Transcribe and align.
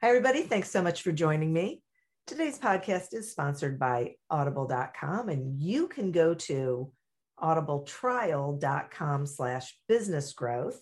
Hi, 0.00 0.10
everybody. 0.10 0.42
Thanks 0.42 0.70
so 0.70 0.80
much 0.80 1.02
for 1.02 1.10
joining 1.10 1.52
me. 1.52 1.82
Today's 2.24 2.56
podcast 2.56 3.14
is 3.14 3.32
sponsored 3.32 3.80
by 3.80 4.14
audible.com, 4.30 5.28
and 5.28 5.60
you 5.60 5.88
can 5.88 6.12
go 6.12 6.34
to 6.34 6.92
audibletrial.com 7.42 9.26
slash 9.26 9.76
business 9.88 10.32
growth, 10.34 10.80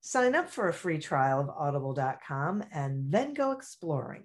sign 0.00 0.34
up 0.34 0.50
for 0.50 0.68
a 0.68 0.72
free 0.72 0.98
trial 0.98 1.38
of 1.38 1.50
audible.com, 1.50 2.64
and 2.72 3.12
then 3.12 3.34
go 3.34 3.52
exploring. 3.52 4.24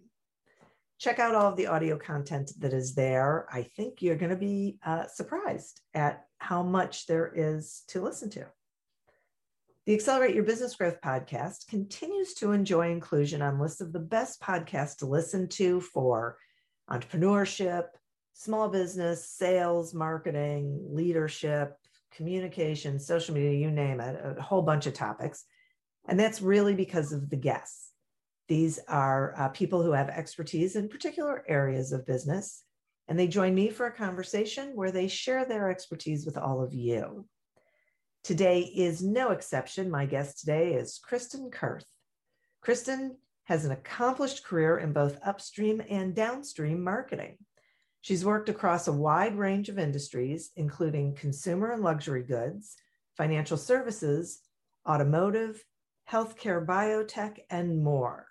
Check 0.98 1.20
out 1.20 1.36
all 1.36 1.52
of 1.52 1.56
the 1.56 1.68
audio 1.68 1.96
content 1.96 2.52
that 2.58 2.74
is 2.74 2.96
there. 2.96 3.46
I 3.54 3.62
think 3.62 4.02
you're 4.02 4.16
going 4.16 4.32
to 4.32 4.36
be 4.36 4.80
uh, 4.84 5.06
surprised 5.06 5.82
at 5.94 6.26
how 6.40 6.64
much 6.64 7.06
there 7.06 7.32
is 7.32 7.84
to 7.90 8.02
listen 8.02 8.32
to. 8.32 8.48
The 9.86 9.94
Accelerate 9.94 10.34
Your 10.34 10.44
Business 10.44 10.76
Growth 10.76 11.00
podcast 11.00 11.68
continues 11.68 12.34
to 12.36 12.54
enjoy 12.54 12.90
inclusion 12.90 13.44
on 13.44 13.60
lists 13.60 13.82
of 13.82 13.94
the 13.94 14.00
best 14.00 14.42
podcasts 14.42 14.98
to 14.98 15.06
listen 15.06 15.48
to 15.50 15.80
for 15.80 16.40
entrepreneurship, 16.90 17.90
small 18.34 18.68
business, 18.68 19.30
sales, 19.30 19.94
marketing, 19.94 20.84
leadership, 20.90 21.76
communication, 22.12 23.00
social 23.00 23.36
media, 23.36 23.60
you 23.60 23.70
name 23.70 24.00
it, 24.00 24.20
a 24.26 24.42
whole 24.42 24.64
bunch 24.64 24.88
of 24.88 24.96
topics. 24.96 25.46
And 26.08 26.20
that's 26.20 26.42
really 26.42 26.74
because 26.74 27.12
of 27.14 27.30
the 27.30 27.38
guests. 27.38 27.92
These 28.48 28.80
are 28.88 29.36
uh, 29.38 29.50
people 29.50 29.84
who 29.84 29.92
have 29.92 30.10
expertise 30.10 30.76
in 30.76 30.90
particular 30.90 31.44
areas 31.48 31.92
of 31.92 32.08
business, 32.08 32.64
and 33.08 33.20
they 33.20 33.28
join 33.28 33.54
me 33.54 33.70
for 33.70 33.86
a 33.86 33.96
conversation 33.96 34.72
where 34.74 34.92
they 34.92 35.08
share 35.08 35.46
their 35.46 35.70
expertise 35.70 36.26
with 36.26 36.40
all 36.40 36.64
of 36.64 36.74
you. 36.74 37.28
Today 38.26 38.62
is 38.62 39.04
no 39.04 39.30
exception. 39.30 39.92
My 39.92 40.08
guest 40.08 40.40
today 40.40 40.74
is 40.74 40.98
Kristen 40.98 41.52
Kurth. 41.52 41.86
Kristen 42.60 43.18
has 43.44 43.66
an 43.66 43.72
accomplished 43.72 44.44
career 44.44 44.80
in 44.80 44.94
both 44.94 45.20
upstream 45.24 45.80
and 45.92 46.16
downstream 46.16 46.84
marketing. 46.84 47.38
She's 48.02 48.26
worked 48.26 48.50
across 48.50 48.88
a 48.88 48.92
wide 48.92 49.38
range 49.38 49.70
of 49.70 49.78
industries, 49.78 50.50
including 50.56 51.14
consumer 51.14 51.70
and 51.70 51.84
luxury 51.84 52.24
goods, 52.24 52.76
financial 53.16 53.58
services, 53.58 54.42
automotive, 54.90 55.64
healthcare, 56.12 56.66
biotech, 56.66 57.38
and 57.52 57.84
more. 57.84 58.26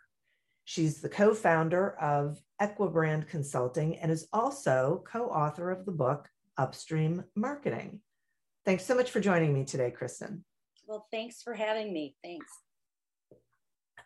She's 0.64 1.02
the 1.02 1.08
co 1.08 1.34
founder 1.34 1.96
of 2.00 2.42
Equibrand 2.60 3.28
Consulting 3.28 3.96
and 3.98 4.10
is 4.10 4.26
also 4.32 5.04
co 5.06 5.26
author 5.26 5.70
of 5.70 5.86
the 5.86 5.92
book 5.92 6.28
Upstream 6.58 7.22
Marketing. 7.36 8.00
Thanks 8.64 8.86
so 8.86 8.94
much 8.94 9.10
for 9.10 9.20
joining 9.20 9.52
me 9.52 9.64
today, 9.64 9.90
Kristen. 9.90 10.44
Well, 10.86 11.06
thanks 11.10 11.42
for 11.42 11.54
having 11.54 11.92
me. 11.92 12.16
Thanks. 12.22 12.50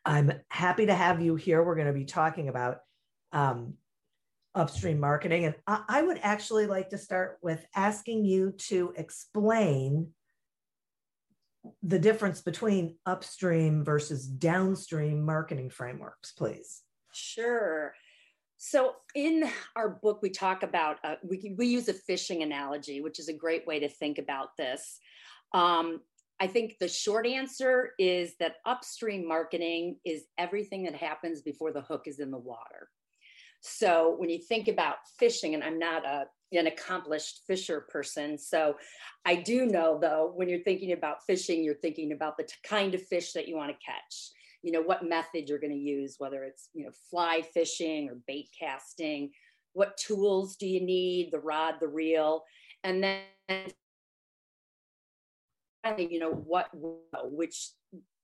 I'm 0.04 0.32
happy 0.48 0.86
to 0.86 0.94
have 0.94 1.20
you 1.20 1.36
here. 1.36 1.62
We're 1.62 1.74
going 1.74 1.86
to 1.86 1.92
be 1.92 2.04
talking 2.04 2.48
about 2.48 2.78
um, 3.32 3.74
upstream 4.54 4.98
marketing. 4.98 5.44
And 5.44 5.54
I, 5.66 5.82
I 5.88 6.02
would 6.02 6.18
actually 6.22 6.66
like 6.66 6.90
to 6.90 6.98
start 6.98 7.38
with 7.42 7.64
asking 7.76 8.24
you 8.24 8.52
to 8.68 8.92
explain 8.96 10.08
the 11.82 11.98
difference 11.98 12.40
between 12.40 12.96
upstream 13.06 13.84
versus 13.84 14.26
downstream 14.26 15.24
marketing 15.24 15.70
frameworks, 15.70 16.32
please. 16.32 16.82
Sure. 17.12 17.92
So 18.58 18.96
in 19.14 19.48
our 19.76 19.88
book, 19.88 20.18
we 20.20 20.30
talk 20.30 20.64
about 20.64 20.98
uh, 21.04 21.14
we 21.22 21.54
we 21.56 21.68
use 21.68 21.88
a 21.88 21.94
fishing 21.94 22.42
analogy, 22.42 23.00
which 23.00 23.20
is 23.20 23.28
a 23.28 23.32
great 23.32 23.66
way 23.68 23.78
to 23.78 23.88
think 23.88 24.18
about 24.18 24.56
this. 24.58 24.98
Um, 25.54 26.00
I 26.40 26.48
think 26.48 26.76
the 26.78 26.88
short 26.88 27.26
answer 27.26 27.92
is 27.98 28.34
that 28.40 28.56
upstream 28.66 29.26
marketing 29.26 29.98
is 30.04 30.24
everything 30.38 30.84
that 30.84 30.94
happens 30.94 31.40
before 31.40 31.72
the 31.72 31.82
hook 31.82 32.02
is 32.06 32.18
in 32.18 32.32
the 32.32 32.38
water. 32.38 32.88
So 33.60 34.14
when 34.18 34.28
you 34.28 34.38
think 34.40 34.68
about 34.68 34.96
fishing, 35.18 35.54
and 35.54 35.62
I'm 35.62 35.78
not 35.78 36.04
a 36.04 36.24
an 36.50 36.66
accomplished 36.66 37.42
fisher 37.46 37.86
person. 37.90 38.38
So 38.38 38.74
I 39.24 39.36
do 39.36 39.66
know 39.66 39.98
though, 40.00 40.32
when 40.34 40.48
you're 40.48 40.64
thinking 40.64 40.92
about 40.92 41.24
fishing, 41.26 41.62
you're 41.62 41.74
thinking 41.74 42.10
about 42.10 42.38
the 42.38 42.44
t- 42.44 42.54
kind 42.64 42.94
of 42.94 43.02
fish 43.02 43.34
that 43.34 43.46
you 43.46 43.54
want 43.54 43.70
to 43.70 43.84
catch 43.84 44.32
you 44.62 44.72
know 44.72 44.82
what 44.82 45.04
method 45.04 45.48
you're 45.48 45.58
going 45.58 45.72
to 45.72 45.78
use 45.78 46.16
whether 46.18 46.44
it's 46.44 46.68
you 46.74 46.84
know 46.84 46.90
fly 47.10 47.42
fishing 47.54 48.08
or 48.08 48.18
bait 48.26 48.48
casting. 48.58 49.30
What 49.72 49.96
tools 49.96 50.56
do 50.56 50.66
you 50.66 50.80
need 50.80 51.30
the 51.30 51.38
rod 51.38 51.74
the 51.80 51.88
reel? 51.88 52.42
And 52.84 53.02
then 53.02 53.22
you 55.96 56.18
know 56.18 56.32
what 56.32 56.68
which 56.72 57.70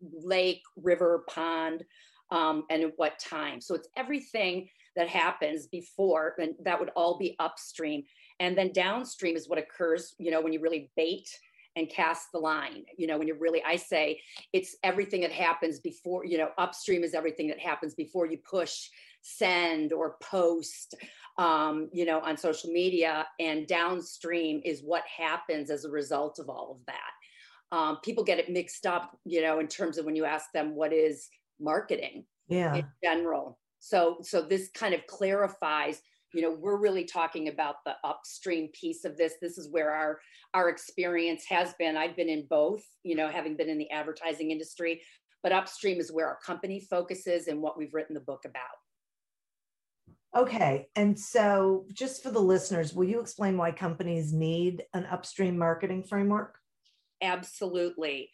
lake 0.00 0.62
river 0.76 1.24
pond 1.28 1.84
um, 2.30 2.64
and 2.70 2.82
at 2.82 2.92
what 2.96 3.18
time. 3.18 3.60
So 3.60 3.74
it's 3.74 3.88
everything 3.96 4.68
that 4.96 5.08
happens 5.08 5.66
before 5.66 6.34
and 6.38 6.54
that 6.64 6.78
would 6.78 6.90
all 6.96 7.18
be 7.18 7.36
upstream. 7.38 8.02
And 8.40 8.56
then 8.56 8.72
downstream 8.72 9.36
is 9.36 9.48
what 9.48 9.58
occurs 9.58 10.14
you 10.18 10.30
know 10.30 10.40
when 10.40 10.52
you 10.52 10.60
really 10.60 10.90
bait 10.96 11.28
and 11.76 11.88
cast 11.88 12.28
the 12.32 12.38
line 12.38 12.84
you 12.96 13.06
know 13.06 13.18
when 13.18 13.26
you're 13.26 13.38
really 13.38 13.62
i 13.64 13.76
say 13.76 14.20
it's 14.52 14.76
everything 14.82 15.20
that 15.20 15.32
happens 15.32 15.80
before 15.80 16.24
you 16.24 16.38
know 16.38 16.50
upstream 16.58 17.02
is 17.02 17.14
everything 17.14 17.48
that 17.48 17.58
happens 17.58 17.94
before 17.94 18.26
you 18.26 18.38
push 18.48 18.88
send 19.24 19.92
or 19.92 20.16
post 20.22 20.94
um, 21.38 21.88
you 21.92 22.04
know 22.04 22.20
on 22.20 22.36
social 22.36 22.70
media 22.70 23.26
and 23.40 23.66
downstream 23.66 24.60
is 24.64 24.82
what 24.82 25.02
happens 25.04 25.70
as 25.70 25.84
a 25.84 25.90
result 25.90 26.38
of 26.38 26.48
all 26.48 26.78
of 26.78 26.86
that. 26.86 27.76
Um, 27.76 27.98
people 28.04 28.22
get 28.22 28.38
it 28.38 28.50
mixed 28.50 28.86
up 28.86 29.18
you 29.24 29.42
know 29.42 29.58
in 29.58 29.66
terms 29.66 29.98
of 29.98 30.04
when 30.04 30.14
you 30.14 30.24
ask 30.24 30.52
them 30.52 30.76
what 30.76 30.92
is 30.92 31.28
marketing 31.58 32.24
yeah. 32.48 32.74
in 32.74 32.86
general. 33.02 33.58
So 33.80 34.18
so 34.22 34.42
this 34.42 34.68
kind 34.74 34.94
of 34.94 35.06
clarifies 35.06 36.02
you 36.34 36.42
know 36.42 36.56
we're 36.60 36.80
really 36.80 37.04
talking 37.04 37.48
about 37.48 37.76
the 37.84 37.94
upstream 38.04 38.68
piece 38.78 39.04
of 39.04 39.16
this 39.16 39.34
this 39.40 39.56
is 39.56 39.70
where 39.70 39.92
our 39.92 40.18
our 40.52 40.68
experience 40.68 41.44
has 41.48 41.74
been 41.78 41.96
i've 41.96 42.16
been 42.16 42.28
in 42.28 42.46
both 42.50 42.82
you 43.02 43.14
know 43.14 43.28
having 43.28 43.56
been 43.56 43.68
in 43.68 43.78
the 43.78 43.90
advertising 43.90 44.50
industry 44.50 45.00
but 45.44 45.52
upstream 45.52 46.00
is 46.00 46.10
where 46.10 46.26
our 46.26 46.38
company 46.44 46.80
focuses 46.80 47.46
and 47.46 47.60
what 47.60 47.78
we've 47.78 47.92
written 47.92 48.14
the 48.14 48.20
book 48.20 48.44
about. 48.46 48.64
Okay. 50.34 50.88
And 50.96 51.16
so, 51.16 51.84
just 51.92 52.22
for 52.24 52.30
the 52.30 52.40
listeners, 52.40 52.94
will 52.94 53.04
you 53.04 53.20
explain 53.20 53.56
why 53.56 53.70
companies 53.70 54.32
need 54.32 54.82
an 54.94 55.04
upstream 55.04 55.56
marketing 55.56 56.02
framework? 56.02 56.58
Absolutely. 57.22 58.30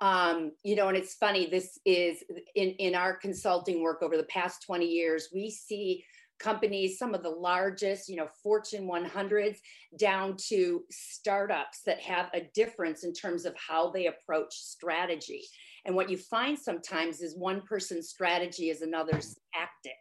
Um, 0.00 0.52
you 0.64 0.74
know, 0.74 0.88
and 0.88 0.96
it's 0.96 1.14
funny, 1.14 1.46
this 1.46 1.78
is 1.84 2.24
in, 2.56 2.70
in 2.70 2.96
our 2.96 3.14
consulting 3.14 3.80
work 3.80 4.02
over 4.02 4.16
the 4.16 4.24
past 4.24 4.64
20 4.66 4.86
years, 4.86 5.28
we 5.32 5.50
see 5.50 6.04
companies, 6.38 6.98
some 6.98 7.14
of 7.14 7.22
the 7.22 7.30
largest, 7.30 8.08
you 8.08 8.16
know, 8.16 8.28
Fortune 8.42 8.86
100s, 8.86 9.56
down 9.98 10.36
to 10.48 10.82
startups 10.90 11.82
that 11.86 12.00
have 12.00 12.28
a 12.34 12.48
difference 12.54 13.04
in 13.04 13.12
terms 13.12 13.44
of 13.44 13.54
how 13.56 13.90
they 13.90 14.06
approach 14.06 14.52
strategy. 14.52 15.42
And 15.84 15.94
what 15.94 16.10
you 16.10 16.16
find 16.16 16.58
sometimes 16.58 17.20
is 17.20 17.36
one 17.36 17.62
person's 17.62 18.08
strategy 18.08 18.70
is 18.70 18.82
another's 18.82 19.36
tactic. 19.52 19.92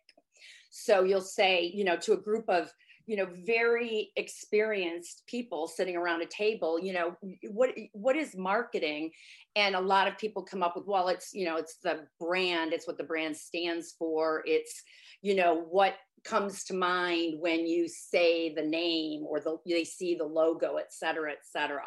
So 0.70 1.04
you'll 1.04 1.22
say, 1.22 1.72
you 1.74 1.84
know, 1.84 1.98
to 1.98 2.14
a 2.14 2.22
group 2.22 2.46
of, 2.50 2.72
you 3.06 3.18
know, 3.18 3.28
very 3.46 4.12
experienced 4.16 5.24
people 5.28 5.68
sitting 5.68 5.96
around 5.96 6.22
a 6.22 6.26
table, 6.26 6.80
you 6.80 6.94
know, 6.94 7.16
what 7.52 7.72
what 7.92 8.16
is 8.16 8.36
marketing? 8.36 9.12
And 9.56 9.76
a 9.76 9.82
lot 9.82 10.08
of 10.08 10.18
people 10.18 10.44
come 10.44 10.64
up 10.64 10.76
with, 10.76 10.86
well, 10.88 11.10
it's, 11.10 11.34
you 11.34 11.46
know, 11.46 11.58
it's 11.58 11.78
the 11.84 12.08
brand, 12.20 12.74
it's 12.74 12.88
what 12.88 12.98
the 12.98 13.04
brand 13.04 13.36
stands 13.36 13.94
for, 14.00 14.44
it's, 14.46 14.82
you 15.22 15.36
know, 15.36 15.66
what 15.70 15.96
comes 16.24 16.64
to 16.64 16.74
mind 16.74 17.36
when 17.40 17.68
you 17.68 17.88
say 17.88 18.54
the 18.54 18.62
name 18.62 19.24
or 19.28 19.42
the 19.42 19.58
they 19.66 19.84
see 19.84 20.16
the 20.16 20.24
logo, 20.24 20.78
et 20.78 20.94
cetera, 20.94 21.32
et 21.32 21.44
cetera. 21.44 21.84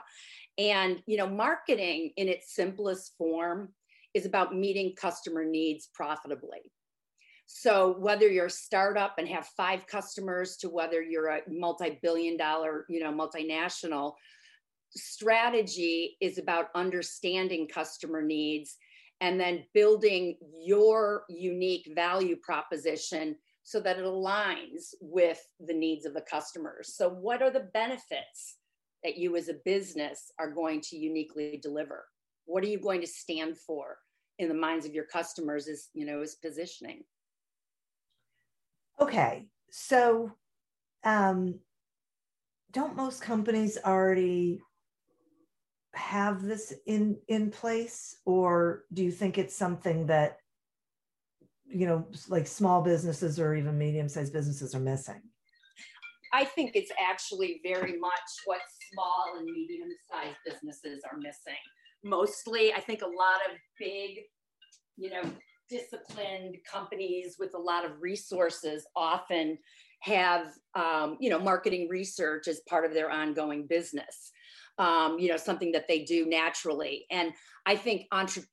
And 0.59 1.03
you 1.07 1.17
know, 1.17 1.29
marketing 1.29 2.13
in 2.17 2.29
its 2.29 2.55
simplest 2.55 3.15
form 3.17 3.71
is 4.13 4.27
about 4.27 4.55
meeting 4.55 4.95
customer 4.97 5.45
needs 5.45 5.89
profitably. 5.95 6.71
So 7.47 7.97
whether 7.99 8.29
you're 8.29 8.47
a 8.47 8.51
startup 8.51 9.15
and 9.19 9.29
have 9.29 9.47
five 9.57 9.87
customers 9.87 10.57
to 10.59 10.69
whether 10.69 11.01
you're 11.01 11.29
a 11.29 11.41
multi-billion 11.49 12.37
dollar, 12.37 12.85
you 12.89 13.01
know, 13.01 13.13
multinational, 13.13 14.15
strategy 14.91 16.17
is 16.21 16.39
about 16.39 16.69
understanding 16.75 17.69
customer 17.69 18.23
needs 18.23 18.77
and 19.21 19.41
then 19.41 19.65
building 19.75 20.37
your 20.63 21.25
unique 21.29 21.89
value 21.95 22.37
proposition 22.43 23.37
so 23.63 23.81
that 23.81 23.99
it 23.99 24.05
aligns 24.05 24.95
with 25.01 25.41
the 25.61 25.75
needs 25.75 26.05
of 26.05 26.15
the 26.15 26.21
customers. 26.21 26.95
So 26.95 27.09
what 27.09 27.43
are 27.43 27.51
the 27.51 27.69
benefits 27.73 28.57
that 29.03 29.17
you 29.17 29.37
as 29.37 29.49
a 29.49 29.55
business 29.65 30.31
are 30.39 30.51
going 30.51 30.81
to 30.83 30.97
uniquely 30.97 31.59
deliver? 31.63 32.07
What 32.45 32.63
are 32.65 32.69
you 32.69 32.79
going 32.79 33.01
to 33.01 33.07
stand 33.07 33.57
for 33.59 33.99
in 34.39 34.49
the 34.49 34.55
minds 34.55 34.87
of 34.87 34.95
your 34.95 35.05
customers 35.05 35.67
is, 35.67 35.89
you 35.95 36.05
know, 36.05 36.21
is 36.21 36.37
positioning. 36.37 37.03
Okay, 39.01 39.49
so 39.71 40.33
um, 41.05 41.61
don't 42.73 42.97
most 42.97 43.21
companies 43.21 43.79
already 43.85 44.61
have 45.95 46.43
this 46.43 46.75
in 46.87 47.19
in 47.29 47.51
place, 47.51 48.17
or 48.25 48.85
do 48.93 49.03
you 49.03 49.11
think 49.11 49.39
it's 49.39 49.57
something 49.57 50.07
that 50.07 50.39
you 51.69 51.87
know, 51.87 52.07
like 52.29 52.47
small 52.47 52.83
businesses 52.83 53.41
or 53.41 53.55
even 53.55 53.77
medium-sized 53.77 54.33
businesses 54.33 54.75
are 54.75 54.81
missing? 54.81 55.21
I 56.33 56.45
think 56.45 56.73
it's 56.75 56.93
actually 57.01 57.61
very 57.63 57.99
much 57.99 58.31
what 58.45 58.61
small 58.93 59.35
and 59.39 59.47
medium-sized 59.47 60.37
businesses 60.45 61.03
are 61.11 61.19
missing. 61.19 61.61
Mostly, 62.05 62.73
I 62.73 62.81
think 62.81 63.03
a 63.03 63.07
lot 63.07 63.41
of 63.51 63.57
big, 63.79 64.19
you 64.97 65.11
know, 65.11 65.23
disciplined 65.69 66.57
companies 66.71 67.37
with 67.39 67.55
a 67.55 67.59
lot 67.59 67.85
of 67.85 68.01
resources 68.01 68.87
often 68.95 69.59
have 70.01 70.49
um, 70.75 71.17
you 71.21 71.31
know 71.31 71.39
marketing 71.39 71.89
research 71.89 72.49
as 72.49 72.61
part 72.69 72.85
of 72.85 72.93
their 72.93 73.11
ongoing 73.11 73.67
business 73.67 74.33
um, 74.79 75.19
you 75.19 75.29
know 75.29 75.37
something 75.37 75.73
that 75.73 75.89
they 75.89 76.05
do 76.05 76.27
naturally. 76.27 77.07
And 77.11 77.33
i 77.65 77.75
think 77.75 78.07
entre- 78.13 78.45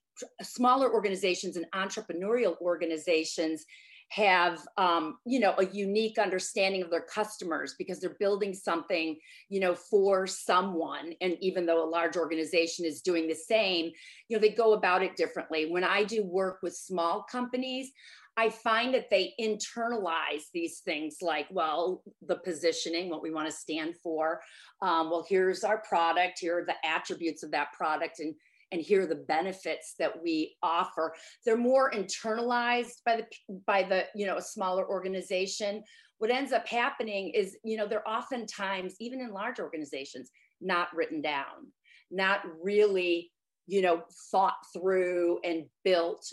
smaller 0.42 0.94
organizations 0.94 1.58
and 1.58 1.66
entrepreneurial 1.74 2.60
organizations 2.62 3.66
have 4.14 4.60
um, 4.78 5.18
you 5.26 5.40
know 5.40 5.56
a 5.58 5.66
unique 5.66 6.18
understanding 6.18 6.84
of 6.84 6.90
their 6.90 7.02
customers 7.02 7.76
because 7.78 8.00
they're 8.00 8.18
building 8.20 8.54
something 8.54 9.18
you 9.50 9.60
know 9.60 9.74
for 9.76 10.28
someone. 10.28 11.14
And 11.22 11.36
even 11.42 11.66
though 11.66 11.84
a 11.84 11.90
large 11.90 12.16
organization 12.16 12.86
is 12.86 13.02
doing 13.02 13.28
the 13.28 13.36
same 13.36 13.92
you 14.28 14.38
know 14.38 14.42
they 14.42 14.50
go 14.50 14.74
about 14.74 15.04
it 15.04 15.16
differently. 15.16 15.72
When 15.72 15.84
i 15.84 16.04
do 16.04 16.24
work 16.24 16.60
with 16.62 16.76
small 16.76 17.24
companies 17.24 17.92
I 18.36 18.50
find 18.50 18.94
that 18.96 19.10
they 19.10 19.34
internalize 19.40 20.46
these 20.54 20.80
things 20.80 21.18
like, 21.22 21.48
well, 21.52 22.02
the 22.26 22.38
positioning, 22.38 23.10
what 23.10 23.22
we 23.22 23.32
want 23.32 23.48
to 23.48 23.52
stand 23.52 23.96
for. 24.02 24.42
Um, 24.82 25.12
well, 25.12 25.26
here's 25.28 25.64
our 25.64 25.78
product, 25.80 26.40
here 26.40 26.60
are 26.60 26.66
the 26.66 26.76
attributes 26.84 27.44
of 27.44 27.52
that 27.52 27.74
product, 27.74 28.20
and 28.20 28.34
and 28.74 28.82
hear 28.82 29.06
the 29.06 29.16
benefits 29.16 29.94
that 30.00 30.12
we 30.22 30.56
offer 30.62 31.14
they're 31.46 31.56
more 31.56 31.92
internalized 31.92 33.02
by 33.06 33.16
the 33.16 33.26
by 33.66 33.84
the 33.84 34.04
you 34.16 34.26
know 34.26 34.38
a 34.38 34.42
smaller 34.42 34.86
organization 34.90 35.82
what 36.18 36.32
ends 36.32 36.52
up 36.52 36.68
happening 36.68 37.30
is 37.30 37.58
you 37.64 37.78
know 37.78 37.88
they're 37.88 38.08
oftentimes 38.08 38.96
even 39.00 39.22
in 39.22 39.32
large 39.32 39.60
organizations 39.60 40.32
not 40.60 40.88
written 40.94 41.22
down 41.22 41.68
not 42.12 42.42
really 42.62 43.32
you 43.68 43.82
know 43.82 44.02
thought 44.32 44.58
through 44.74 45.40
and 45.44 45.66
built 45.84 46.26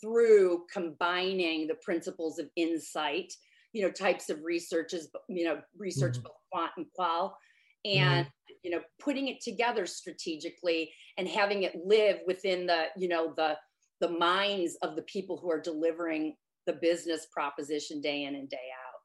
through 0.00 0.64
combining 0.72 1.66
the 1.66 1.76
principles 1.82 2.38
of 2.38 2.48
insight 2.56 3.32
you 3.72 3.82
know 3.82 3.90
types 3.90 4.30
of 4.30 4.38
researches 4.42 5.08
you 5.28 5.44
know 5.44 5.60
research 5.76 6.14
mm-hmm. 6.14 6.22
both 6.22 6.32
quant 6.52 6.70
and 6.76 6.86
qual 6.94 7.36
and 7.84 8.26
mm-hmm. 8.26 8.54
you 8.62 8.70
know 8.70 8.80
putting 8.98 9.28
it 9.28 9.40
together 9.40 9.86
strategically 9.86 10.90
and 11.18 11.28
having 11.28 11.64
it 11.64 11.76
live 11.84 12.20
within 12.26 12.66
the 12.66 12.86
you 12.96 13.08
know 13.08 13.34
the 13.36 13.56
the 14.00 14.08
minds 14.08 14.78
of 14.82 14.96
the 14.96 15.02
people 15.02 15.36
who 15.36 15.50
are 15.50 15.60
delivering 15.60 16.36
the 16.66 16.72
business 16.72 17.26
proposition 17.32 18.00
day 18.00 18.24
in 18.24 18.36
and 18.36 18.48
day 18.48 18.56
out. 18.56 19.00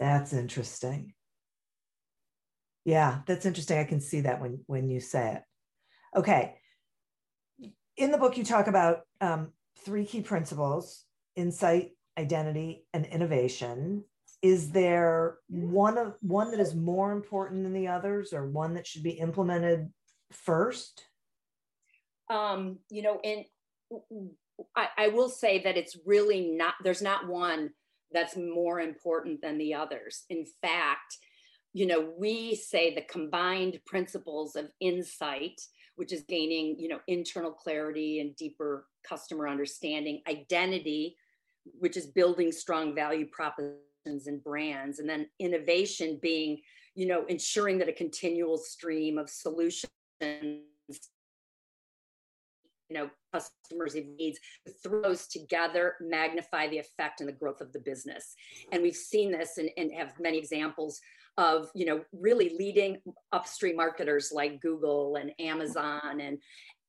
That's 0.00 0.32
interesting. 0.32 1.14
Yeah 2.84 3.20
that's 3.26 3.46
interesting. 3.46 3.78
I 3.78 3.84
can 3.84 4.00
see 4.00 4.22
that 4.22 4.40
when 4.40 4.60
when 4.66 4.90
you 4.90 5.00
say 5.00 5.36
it. 5.36 5.42
Okay. 6.18 6.56
In 7.96 8.10
the 8.10 8.18
book 8.18 8.36
you 8.36 8.44
talk 8.44 8.66
about 8.66 9.02
um, 9.20 9.52
three 9.78 10.04
key 10.04 10.20
principles 10.20 11.04
insight 11.36 11.92
identity 12.18 12.86
and 12.92 13.06
innovation. 13.06 14.04
Is 14.42 14.70
there 14.70 15.38
one 15.48 15.96
of 15.96 16.14
one 16.20 16.50
that 16.50 16.60
is 16.60 16.74
more 16.74 17.12
important 17.12 17.64
than 17.64 17.72
the 17.72 17.88
others 17.88 18.32
or 18.32 18.46
one 18.46 18.74
that 18.74 18.86
should 18.86 19.02
be 19.02 19.12
implemented 19.12 19.90
first 20.30 21.02
um 22.30 22.78
you 22.90 23.02
know 23.02 23.20
and 23.22 23.44
I, 24.76 24.88
I 24.96 25.08
will 25.08 25.28
say 25.28 25.62
that 25.62 25.76
it's 25.76 25.96
really 26.06 26.52
not 26.52 26.74
there's 26.82 27.02
not 27.02 27.28
one 27.28 27.70
that's 28.12 28.36
more 28.36 28.80
important 28.80 29.40
than 29.42 29.58
the 29.58 29.74
others. 29.74 30.24
In 30.30 30.46
fact 30.62 31.18
you 31.74 31.86
know 31.86 32.12
we 32.16 32.54
say 32.54 32.94
the 32.94 33.02
combined 33.02 33.78
principles 33.84 34.56
of 34.56 34.70
insight 34.80 35.60
which 35.96 36.12
is 36.12 36.22
gaining 36.28 36.76
you 36.78 36.88
know 36.88 37.00
internal 37.08 37.50
clarity 37.50 38.20
and 38.20 38.34
deeper 38.36 38.86
customer 39.06 39.46
understanding 39.46 40.22
identity 40.28 41.16
which 41.78 41.96
is 41.96 42.06
building 42.06 42.52
strong 42.52 42.94
value 42.94 43.26
propositions 43.30 44.26
and 44.26 44.42
brands 44.42 44.98
and 45.00 45.08
then 45.08 45.26
innovation 45.40 46.18
being 46.22 46.60
you 46.94 47.06
know 47.06 47.24
ensuring 47.26 47.78
that 47.78 47.88
a 47.88 47.92
continual 47.92 48.56
stream 48.56 49.18
of 49.18 49.28
solutions 49.28 49.90
know 52.94 53.10
customers 53.32 53.96
needs 54.16 54.38
throws 54.82 55.26
together 55.26 55.94
magnify 56.00 56.68
the 56.68 56.78
effect 56.78 57.20
and 57.20 57.28
the 57.28 57.32
growth 57.32 57.60
of 57.60 57.72
the 57.72 57.80
business 57.80 58.34
and 58.72 58.82
we've 58.82 58.96
seen 58.96 59.30
this 59.30 59.58
and, 59.58 59.68
and 59.76 59.92
have 59.92 60.12
many 60.18 60.38
examples 60.38 61.00
of 61.36 61.68
you 61.74 61.84
know 61.84 62.02
really 62.12 62.54
leading 62.58 62.96
upstream 63.32 63.76
marketers 63.76 64.30
like 64.32 64.60
google 64.60 65.16
and 65.16 65.32
amazon 65.38 66.20
and 66.20 66.38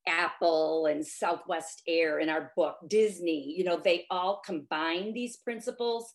Apple 0.08 0.86
and 0.86 1.04
Southwest 1.04 1.82
Air 1.88 2.20
in 2.20 2.30
our 2.30 2.52
book, 2.56 2.76
Disney, 2.88 3.56
you 3.58 3.64
know, 3.64 3.82
they 3.84 4.06
all 4.12 4.40
combine 4.46 5.16
these 5.16 5.38
principles 5.38 6.14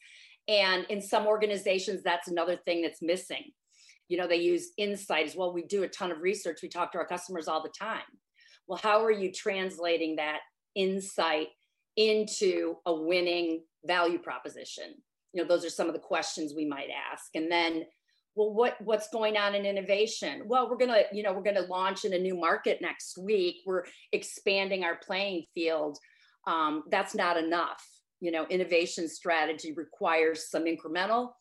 and 0.50 0.84
in 0.88 1.00
some 1.00 1.28
organizations, 1.28 2.02
that's 2.02 2.28
another 2.28 2.56
thing 2.56 2.82
that's 2.82 3.00
missing. 3.00 3.52
You 4.08 4.18
know, 4.18 4.26
they 4.26 4.36
use 4.36 4.70
insight 4.76 5.26
as 5.26 5.36
well. 5.36 5.52
We 5.52 5.62
do 5.62 5.84
a 5.84 5.88
ton 5.88 6.10
of 6.10 6.20
research. 6.20 6.58
We 6.60 6.68
talk 6.68 6.90
to 6.92 6.98
our 6.98 7.06
customers 7.06 7.46
all 7.46 7.62
the 7.62 7.72
time. 7.78 8.02
Well, 8.70 8.78
how 8.80 9.04
are 9.04 9.10
you 9.10 9.32
translating 9.32 10.14
that 10.16 10.42
insight 10.76 11.48
into 11.96 12.76
a 12.86 12.94
winning 12.94 13.64
value 13.84 14.20
proposition? 14.20 14.94
You 15.32 15.42
know, 15.42 15.48
those 15.48 15.64
are 15.64 15.70
some 15.70 15.88
of 15.88 15.92
the 15.92 15.98
questions 15.98 16.54
we 16.54 16.66
might 16.66 16.86
ask. 17.12 17.34
And 17.34 17.50
then, 17.50 17.84
well, 18.36 18.54
what 18.54 18.76
what's 18.80 19.08
going 19.08 19.36
on 19.36 19.56
in 19.56 19.66
innovation? 19.66 20.44
Well, 20.46 20.70
we're 20.70 20.76
gonna, 20.76 21.02
you 21.12 21.24
know, 21.24 21.32
we're 21.32 21.42
gonna 21.42 21.66
launch 21.66 22.04
in 22.04 22.12
a 22.12 22.18
new 22.18 22.36
market 22.36 22.78
next 22.80 23.18
week. 23.18 23.56
We're 23.66 23.86
expanding 24.12 24.84
our 24.84 24.98
playing 25.04 25.46
field 25.52 25.98
um, 26.46 26.84
that's 26.92 27.16
not 27.16 27.36
enough. 27.36 27.84
You 28.20 28.30
know, 28.30 28.46
innovation 28.50 29.08
strategy 29.08 29.72
requires 29.72 30.48
some 30.48 30.66
incremental 30.66 31.32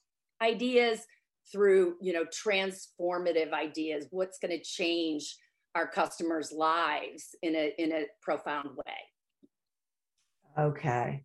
ideas 0.42 1.06
through, 1.52 1.98
you 2.02 2.12
know, 2.12 2.26
transformative 2.26 3.54
ideas. 3.54 4.08
What's 4.10 4.40
going 4.40 4.58
to 4.58 4.64
change 4.64 5.36
our 5.76 5.88
customers' 5.88 6.52
lives 6.52 7.36
in 7.42 7.56
a 7.56 7.74
in 7.78 7.92
a 7.92 8.06
profound 8.22 8.70
way? 8.76 8.94
Okay. 10.58 11.24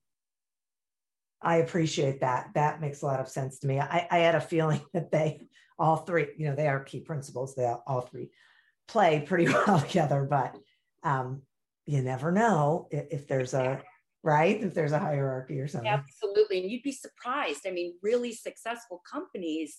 I 1.42 1.56
appreciate 1.56 2.20
that. 2.20 2.50
That 2.54 2.80
makes 2.80 3.02
a 3.02 3.06
lot 3.06 3.20
of 3.20 3.28
sense 3.28 3.58
to 3.58 3.66
me. 3.66 3.78
I, 3.78 4.06
I 4.10 4.18
had 4.18 4.34
a 4.34 4.40
feeling 4.40 4.80
that 4.94 5.10
they 5.10 5.40
all 5.78 5.96
three, 5.96 6.28
you 6.38 6.48
know, 6.48 6.54
they 6.54 6.68
are 6.68 6.82
key 6.82 7.00
principles. 7.00 7.54
They 7.54 7.70
all 7.86 8.02
three 8.02 8.30
play 8.88 9.20
pretty 9.20 9.46
well 9.66 9.80
together, 9.80 10.24
but 10.28 10.56
um, 11.02 11.42
you 11.86 12.02
never 12.02 12.32
know 12.32 12.88
if, 12.90 13.06
if 13.10 13.28
there's 13.28 13.54
a 13.54 13.82
right 14.22 14.62
if 14.62 14.72
there's 14.72 14.92
a 14.92 14.98
hierarchy 14.98 15.60
or 15.60 15.68
something. 15.68 15.90
Absolutely, 15.90 16.60
and 16.62 16.70
you'd 16.70 16.82
be 16.82 16.92
surprised. 16.92 17.66
I 17.66 17.70
mean, 17.70 17.94
really 18.02 18.32
successful 18.32 19.02
companies 19.10 19.78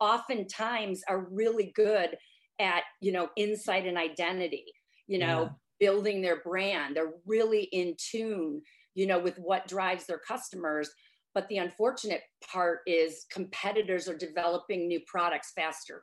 oftentimes 0.00 1.02
are 1.08 1.28
really 1.30 1.72
good 1.74 2.16
at 2.60 2.82
you 3.00 3.12
know 3.12 3.28
insight 3.36 3.86
and 3.86 3.98
identity. 3.98 4.66
You 5.06 5.18
know, 5.18 5.42
yeah. 5.42 5.48
building 5.80 6.22
their 6.22 6.40
brand. 6.42 6.94
They're 6.94 7.14
really 7.26 7.64
in 7.72 7.96
tune. 7.98 8.62
You 8.94 9.06
know, 9.06 9.18
with 9.18 9.38
what 9.38 9.66
drives 9.66 10.06
their 10.06 10.20
customers 10.20 10.90
but 11.34 11.48
the 11.48 11.58
unfortunate 11.58 12.22
part 12.52 12.80
is 12.86 13.26
competitors 13.30 14.08
are 14.08 14.16
developing 14.16 14.88
new 14.88 15.00
products 15.06 15.52
faster, 15.54 16.02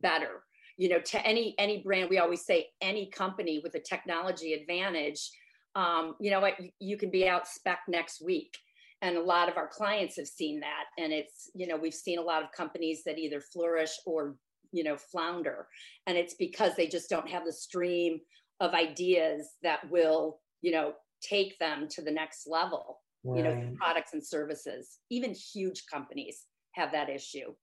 better. 0.00 0.42
You 0.76 0.90
know, 0.90 0.98
to 0.98 1.26
any 1.26 1.54
any 1.58 1.82
brand, 1.82 2.10
we 2.10 2.18
always 2.18 2.44
say 2.44 2.66
any 2.82 3.08
company 3.10 3.60
with 3.64 3.74
a 3.74 3.80
technology 3.80 4.52
advantage, 4.52 5.30
um, 5.74 6.14
you 6.20 6.30
know 6.30 6.40
what, 6.40 6.54
you 6.78 6.98
can 6.98 7.10
be 7.10 7.26
out 7.26 7.48
spec 7.48 7.80
next 7.88 8.22
week. 8.22 8.54
And 9.02 9.16
a 9.16 9.22
lot 9.22 9.48
of 9.48 9.56
our 9.56 9.68
clients 9.68 10.16
have 10.16 10.26
seen 10.26 10.60
that. 10.60 10.84
And 10.98 11.12
it's, 11.12 11.50
you 11.54 11.66
know, 11.66 11.76
we've 11.76 11.94
seen 11.94 12.18
a 12.18 12.22
lot 12.22 12.42
of 12.42 12.50
companies 12.52 13.02
that 13.04 13.18
either 13.18 13.40
flourish 13.40 13.92
or, 14.06 14.36
you 14.76 14.84
know, 14.84 14.96
flounder. 14.96 15.66
And 16.06 16.18
it's 16.18 16.34
because 16.34 16.76
they 16.76 16.86
just 16.86 17.08
don't 17.08 17.28
have 17.28 17.44
the 17.44 17.52
stream 17.52 18.20
of 18.60 18.74
ideas 18.74 19.48
that 19.62 19.90
will, 19.90 20.40
you 20.60 20.72
know, 20.72 20.92
take 21.22 21.58
them 21.58 21.88
to 21.90 22.02
the 22.02 22.10
next 22.10 22.46
level. 22.46 23.00
Right. 23.24 23.38
you 23.38 23.42
know 23.42 23.74
products 23.76 24.12
and 24.12 24.24
services. 24.24 24.98
Even 25.10 25.34
huge 25.34 25.84
companies 25.92 26.44
have 26.72 26.92
that 26.92 27.08
issue. 27.08 27.54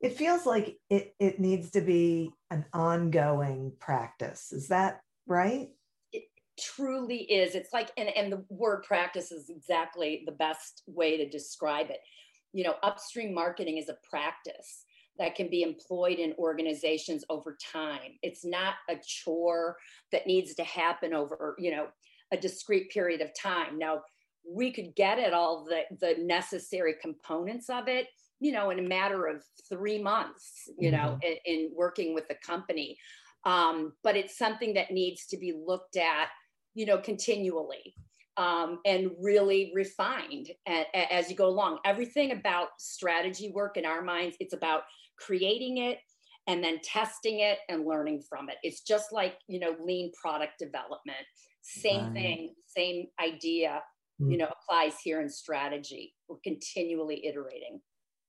It 0.00 0.16
feels 0.16 0.46
like 0.46 0.78
it, 0.90 1.14
it 1.20 1.38
needs 1.38 1.70
to 1.72 1.80
be 1.80 2.30
an 2.50 2.64
ongoing 2.72 3.72
practice. 3.78 4.52
Is 4.52 4.68
that 4.68 5.00
right? 5.28 5.68
It 6.12 6.24
truly 6.58 7.18
is. 7.18 7.54
It's 7.54 7.72
like 7.72 7.90
and, 7.96 8.08
and 8.08 8.32
the 8.32 8.44
word 8.48 8.82
practice 8.82 9.30
is 9.30 9.48
exactly 9.48 10.24
the 10.26 10.32
best 10.32 10.82
way 10.88 11.16
to 11.18 11.28
describe 11.28 11.90
it. 11.90 12.00
You 12.52 12.64
know 12.64 12.74
upstream 12.82 13.32
marketing 13.32 13.78
is 13.78 13.88
a 13.88 13.98
practice 14.10 14.84
that 15.18 15.34
can 15.34 15.48
be 15.48 15.62
employed 15.62 16.18
in 16.18 16.34
organizations 16.38 17.24
over 17.28 17.56
time. 17.72 18.18
It's 18.22 18.44
not 18.44 18.74
a 18.88 18.96
chore 19.04 19.76
that 20.12 20.26
needs 20.26 20.54
to 20.54 20.64
happen 20.64 21.12
over 21.12 21.56
you 21.58 21.70
know 21.70 21.88
a 22.32 22.36
discrete 22.36 22.90
period 22.90 23.20
of 23.20 23.30
time. 23.38 23.78
Now 23.78 24.02
we 24.50 24.70
could 24.72 24.94
get 24.94 25.18
at 25.18 25.34
all 25.34 25.64
the, 25.64 25.82
the 26.00 26.22
necessary 26.22 26.94
components 27.02 27.68
of 27.68 27.88
it 27.88 28.06
you 28.40 28.52
know 28.52 28.70
in 28.70 28.78
a 28.78 28.88
matter 28.88 29.26
of 29.26 29.42
three 29.68 30.00
months 30.00 30.68
you 30.78 30.90
mm-hmm. 30.90 31.04
know 31.04 31.18
in, 31.22 31.36
in, 31.44 31.70
working 31.74 32.14
with 32.14 32.28
the 32.28 32.36
company. 32.44 32.96
Um, 33.44 33.92
but 34.02 34.16
it's 34.16 34.36
something 34.36 34.74
that 34.74 34.90
needs 34.90 35.26
to 35.26 35.36
be 35.36 35.52
looked 35.52 35.96
at 35.96 36.28
you 36.74 36.86
know 36.86 36.98
continually 36.98 37.94
um, 38.36 38.78
and 38.86 39.10
really 39.20 39.72
refined 39.74 40.50
as 40.94 41.28
you 41.28 41.34
go 41.34 41.48
along. 41.48 41.80
Everything 41.84 42.30
about 42.30 42.68
strategy 42.78 43.50
work 43.52 43.76
in 43.76 43.84
our 43.84 44.02
minds 44.02 44.36
it's 44.40 44.54
about 44.54 44.82
creating 45.18 45.78
it 45.78 45.98
and 46.46 46.64
then 46.64 46.78
testing 46.82 47.40
it 47.40 47.58
and 47.68 47.86
learning 47.86 48.22
from 48.28 48.48
it. 48.48 48.56
It's 48.62 48.80
just 48.80 49.12
like 49.12 49.36
you 49.48 49.60
know 49.60 49.76
lean 49.84 50.12
product 50.20 50.58
development. 50.58 51.18
Same 51.62 52.04
right. 52.04 52.12
thing 52.12 52.54
same 52.66 53.06
idea 53.20 53.82
mm. 54.20 54.30
you 54.30 54.38
know 54.38 54.48
applies 54.48 54.94
here 55.02 55.20
in 55.20 55.28
strategy. 55.28 56.14
We're 56.28 56.38
continually 56.42 57.26
iterating. 57.26 57.80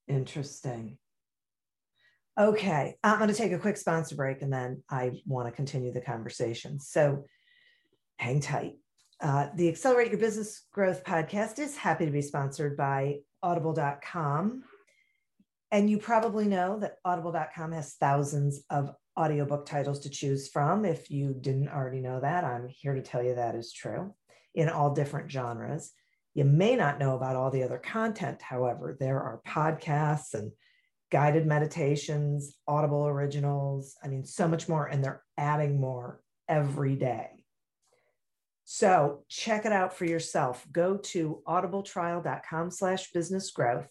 Interesting. 0.07 0.97
Okay 2.37 2.95
i'm 3.03 3.17
going 3.17 3.29
to 3.29 3.35
take 3.35 3.51
a 3.51 3.59
quick 3.59 3.75
sponsor 3.75 4.15
break 4.15 4.41
and 4.41 4.53
then 4.53 4.81
i 4.89 5.11
want 5.25 5.47
to 5.47 5.51
continue 5.51 5.91
the 5.91 6.01
conversation. 6.01 6.79
So 6.79 7.25
hang 8.17 8.39
tight. 8.39 8.75
Uh, 9.21 9.47
the 9.55 9.67
accelerate 9.67 10.11
your 10.11 10.19
business 10.19 10.65
growth 10.71 11.03
podcast 11.03 11.59
is 11.59 11.75
happy 11.75 12.05
to 12.05 12.11
be 12.11 12.21
sponsored 12.21 12.77
by 12.77 13.17
audible.com 13.43 14.63
and 15.71 15.89
you 15.89 15.97
probably 15.97 16.47
know 16.47 16.79
that 16.79 16.97
audible.com 17.05 17.71
has 17.71 17.93
thousands 17.95 18.63
of 18.69 18.91
audiobook 19.17 19.65
titles 19.65 19.99
to 19.99 20.09
choose 20.09 20.47
from 20.47 20.85
if 20.85 21.11
you 21.11 21.35
didn't 21.39 21.69
already 21.69 21.99
know 21.99 22.19
that 22.19 22.43
i'm 22.43 22.67
here 22.69 22.93
to 22.93 23.01
tell 23.01 23.23
you 23.23 23.35
that 23.35 23.55
is 23.55 23.73
true 23.73 24.13
in 24.53 24.69
all 24.69 24.93
different 24.93 25.31
genres. 25.31 25.91
You 26.33 26.45
may 26.45 26.75
not 26.75 26.99
know 26.99 27.15
about 27.15 27.35
all 27.35 27.51
the 27.51 27.63
other 27.63 27.77
content, 27.77 28.41
however, 28.41 28.95
there 28.99 29.19
are 29.19 29.41
podcasts 29.47 30.33
and 30.33 30.51
guided 31.11 31.45
meditations, 31.45 32.55
audible 32.67 33.07
originals, 33.07 33.95
I 34.03 34.07
mean, 34.07 34.25
so 34.25 34.47
much 34.47 34.69
more, 34.69 34.85
and 34.85 35.03
they're 35.03 35.23
adding 35.37 35.79
more 35.79 36.21
every 36.47 36.95
day. 36.95 37.29
So 38.63 39.23
check 39.27 39.65
it 39.65 39.71
out 39.71 39.93
for 39.93 40.05
yourself. 40.05 40.65
Go 40.71 40.97
to 40.97 41.41
audibletrial.com 41.47 42.69
slash 42.69 43.11
business 43.11 43.49
growth, 43.49 43.87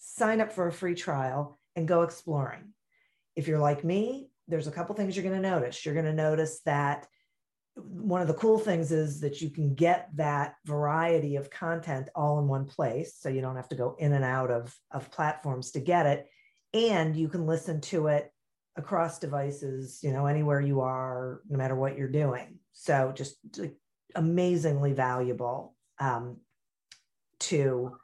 sign 0.00 0.40
up 0.40 0.52
for 0.52 0.66
a 0.66 0.72
free 0.72 0.94
trial, 0.94 1.58
and 1.76 1.86
go 1.86 2.02
exploring. 2.02 2.72
If 3.36 3.46
you're 3.46 3.60
like 3.60 3.84
me, 3.84 4.30
there's 4.48 4.66
a 4.66 4.72
couple 4.72 4.94
things 4.94 5.16
you're 5.16 5.24
going 5.24 5.40
to 5.40 5.48
notice. 5.48 5.84
You're 5.84 5.94
going 5.94 6.06
to 6.06 6.12
notice 6.12 6.60
that 6.66 7.06
one 7.76 8.20
of 8.20 8.28
the 8.28 8.34
cool 8.34 8.58
things 8.58 8.90
is 8.90 9.20
that 9.20 9.40
you 9.40 9.50
can 9.50 9.74
get 9.74 10.08
that 10.16 10.56
variety 10.66 11.36
of 11.36 11.50
content 11.50 12.08
all 12.14 12.38
in 12.40 12.48
one 12.48 12.66
place 12.66 13.14
so 13.18 13.28
you 13.28 13.40
don't 13.40 13.56
have 13.56 13.68
to 13.68 13.76
go 13.76 13.96
in 13.98 14.12
and 14.12 14.24
out 14.24 14.50
of, 14.50 14.76
of 14.90 15.10
platforms 15.10 15.70
to 15.70 15.80
get 15.80 16.06
it 16.06 16.26
and 16.74 17.16
you 17.16 17.28
can 17.28 17.46
listen 17.46 17.80
to 17.80 18.08
it 18.08 18.32
across 18.76 19.18
devices 19.18 20.00
you 20.02 20.12
know 20.12 20.26
anywhere 20.26 20.60
you 20.60 20.80
are 20.80 21.40
no 21.48 21.56
matter 21.56 21.74
what 21.74 21.96
you're 21.96 22.08
doing 22.08 22.58
so 22.72 23.12
just 23.14 23.36
amazingly 24.14 24.92
valuable 24.92 25.74
um, 26.00 26.36
to 27.38 27.96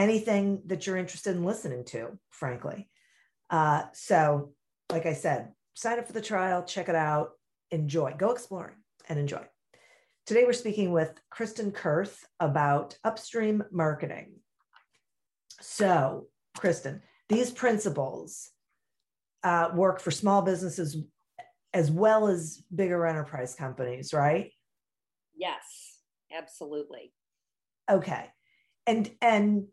anything 0.00 0.62
that 0.66 0.86
you're 0.86 0.96
interested 0.96 1.36
in 1.36 1.44
listening 1.44 1.84
to 1.84 2.18
frankly 2.30 2.88
uh, 3.50 3.82
so 3.92 4.52
like 4.90 5.06
i 5.06 5.12
said 5.12 5.52
sign 5.74 5.98
up 5.98 6.06
for 6.06 6.12
the 6.12 6.20
trial 6.20 6.62
check 6.62 6.88
it 6.88 6.94
out 6.94 7.30
enjoy 7.70 8.12
go 8.16 8.30
exploring 8.30 8.76
and 9.10 9.18
enjoy. 9.18 9.42
Today, 10.24 10.44
we're 10.44 10.52
speaking 10.52 10.92
with 10.92 11.20
Kristen 11.30 11.72
Kurth 11.72 12.24
about 12.38 12.96
upstream 13.04 13.64
marketing. 13.72 14.36
So, 15.60 16.28
Kristen, 16.56 17.02
these 17.28 17.50
principles 17.50 18.50
uh, 19.42 19.70
work 19.74 20.00
for 20.00 20.10
small 20.10 20.42
businesses 20.42 20.96
as 21.72 21.90
well 21.90 22.28
as 22.28 22.62
bigger 22.74 23.06
enterprise 23.06 23.54
companies, 23.54 24.12
right? 24.12 24.52
Yes, 25.36 25.98
absolutely. 26.32 27.12
Okay. 27.90 28.26
And 28.86 29.10
and 29.20 29.66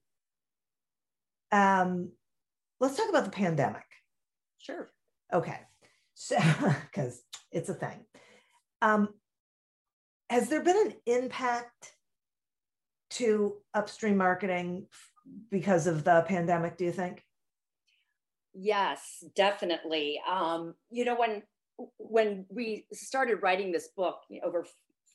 um 1.51 2.11
let's 2.79 2.95
talk 2.95 3.09
about 3.09 3.25
the 3.25 3.31
pandemic. 3.31 3.85
Sure. 4.57 4.89
Okay. 5.33 5.59
So 6.13 6.37
because 6.91 7.21
it's 7.51 7.69
a 7.69 7.73
thing. 7.73 8.05
Um, 8.81 9.09
has 10.29 10.49
there 10.49 10.61
been 10.61 10.87
an 10.87 10.93
impact 11.05 11.93
to 13.09 13.55
upstream 13.73 14.17
marketing 14.17 14.87
because 15.49 15.87
of 15.87 16.03
the 16.03 16.23
pandemic 16.27 16.77
do 16.77 16.85
you 16.85 16.91
think 16.91 17.23
yes 18.53 19.23
definitely 19.35 20.19
um, 20.29 20.73
you 20.89 21.05
know 21.05 21.15
when 21.15 21.41
when 21.97 22.45
we 22.49 22.85
started 22.91 23.41
writing 23.41 23.71
this 23.71 23.89
book 23.95 24.19
over 24.43 24.65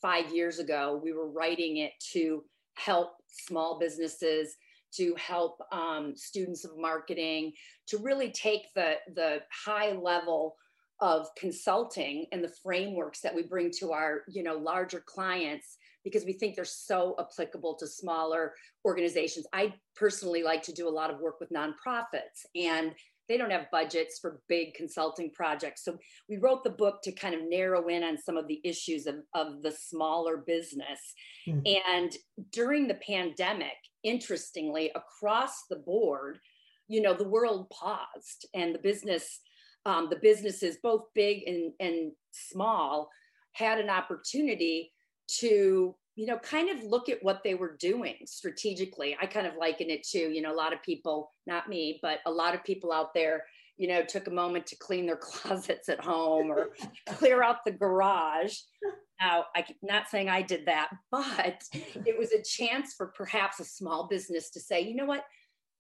five 0.01 0.33
years 0.33 0.59
ago 0.59 1.01
we 1.03 1.13
were 1.13 1.31
writing 1.31 1.79
it 1.79 1.93
to 2.13 2.45
help 2.75 3.13
small 3.29 3.79
businesses 3.79 4.57
to 4.97 5.15
help 5.17 5.61
um, 5.73 6.15
students 6.17 6.65
of 6.65 6.73
marketing 6.77 7.53
to 7.89 7.99
really 7.99 8.31
take 8.31 8.63
the 8.75 8.95
the 9.15 9.41
high 9.65 9.93
level 9.93 10.57
of 11.01 11.27
consulting 11.37 12.27
and 12.31 12.45
the 12.45 12.53
frameworks 12.63 13.21
that 13.21 13.35
we 13.35 13.43
bring 13.43 13.71
to 13.71 13.93
our 13.93 14.23
you 14.29 14.43
know 14.43 14.57
larger 14.57 15.03
clients 15.05 15.77
because 16.05 16.25
we 16.25 16.33
think 16.33 16.55
they're 16.55 16.65
so 16.65 17.17
applicable 17.19 17.77
to 17.77 17.87
smaller 17.87 18.55
organizations 18.85 19.47
i 19.53 19.73
personally 19.97 20.43
like 20.43 20.63
to 20.63 20.73
do 20.73 20.89
a 20.89 20.91
lot 20.91 21.11
of 21.11 21.21
work 21.21 21.41
with 21.41 21.51
nonprofits 21.51 22.47
and 22.55 22.95
they 23.29 23.37
don't 23.37 23.51
have 23.51 23.71
budgets 23.71 24.19
for 24.19 24.43
big 24.49 24.75
consulting 24.75 25.31
projects. 25.31 25.85
So 25.85 25.97
we 26.29 26.37
wrote 26.39 26.65
the 26.65 26.71
book 26.71 27.01
to 27.05 27.13
kind 27.13 27.35
of 27.35 27.41
narrow 27.49 27.89
in 27.89 28.03
on 28.03 28.19
some 28.19 28.37
of 28.37 28.47
the 28.47 28.61
issues 28.65 29.07
of, 29.07 29.17
of 29.35 29.63
the 29.63 29.71
smaller 29.71 30.39
business. 30.39 31.15
Mm. 31.49 31.63
And 31.89 32.13
during 32.51 32.89
the 32.89 32.99
pandemic, 33.07 33.77
interestingly, 34.05 34.91
across 34.95 35.65
the 35.69 35.77
board, 35.77 36.39
you 36.89 37.01
know, 37.01 37.15
the 37.15 37.29
world 37.29 37.71
paused 37.71 38.47
and 38.55 38.75
the 38.75 38.79
business, 38.79 39.41
um, 39.87 40.09
the 40.11 40.21
businesses, 40.23 40.79
both 40.83 41.03
big 41.15 41.43
and, 41.47 41.73
and 41.81 42.13
small, 42.33 43.09
had 43.53 43.79
an 43.79 43.91
opportunity 43.91 44.93
to 45.41 45.95
you 46.15 46.27
know, 46.27 46.39
kind 46.39 46.69
of 46.69 46.85
look 46.85 47.09
at 47.09 47.23
what 47.23 47.43
they 47.43 47.55
were 47.55 47.77
doing 47.79 48.17
strategically. 48.27 49.17
I 49.21 49.27
kind 49.27 49.47
of 49.47 49.55
liken 49.59 49.89
it 49.89 50.03
to, 50.09 50.19
you 50.19 50.43
know, 50.43 50.53
a 50.53 50.55
lot 50.55 50.73
of 50.73 50.83
people, 50.83 51.33
not 51.47 51.69
me, 51.69 51.99
but 52.03 52.19
a 52.27 52.31
lot 52.31 52.55
of 52.55 52.63
people 52.65 52.93
out 52.93 53.15
there, 53.15 53.45
you 53.79 53.89
know, 53.89 54.05
took 54.05 54.27
a 54.27 54.31
moment 54.31 54.67
to 54.67 54.77
clean 54.77 55.07
their 55.07 55.17
closets 55.21 55.89
at 55.89 56.05
home 56.05 56.51
or 56.51 56.71
clear 57.09 57.43
out 57.43 57.65
the 57.65 57.73
garage. 57.73 58.55
Now, 59.23 59.47
I'm 59.55 59.65
not 59.83 60.09
saying 60.09 60.29
I 60.29 60.43
did 60.43 60.67
that, 60.67 60.91
but 61.11 61.63
it 61.73 62.19
was 62.19 62.33
a 62.33 62.43
chance 62.43 62.95
for 62.95 63.09
perhaps 63.09 63.61
a 63.61 63.65
small 63.65 64.09
business 64.09 64.51
to 64.51 64.61
say, 64.61 64.81
you 64.81 64.95
know 64.95 65.07
what, 65.07 65.25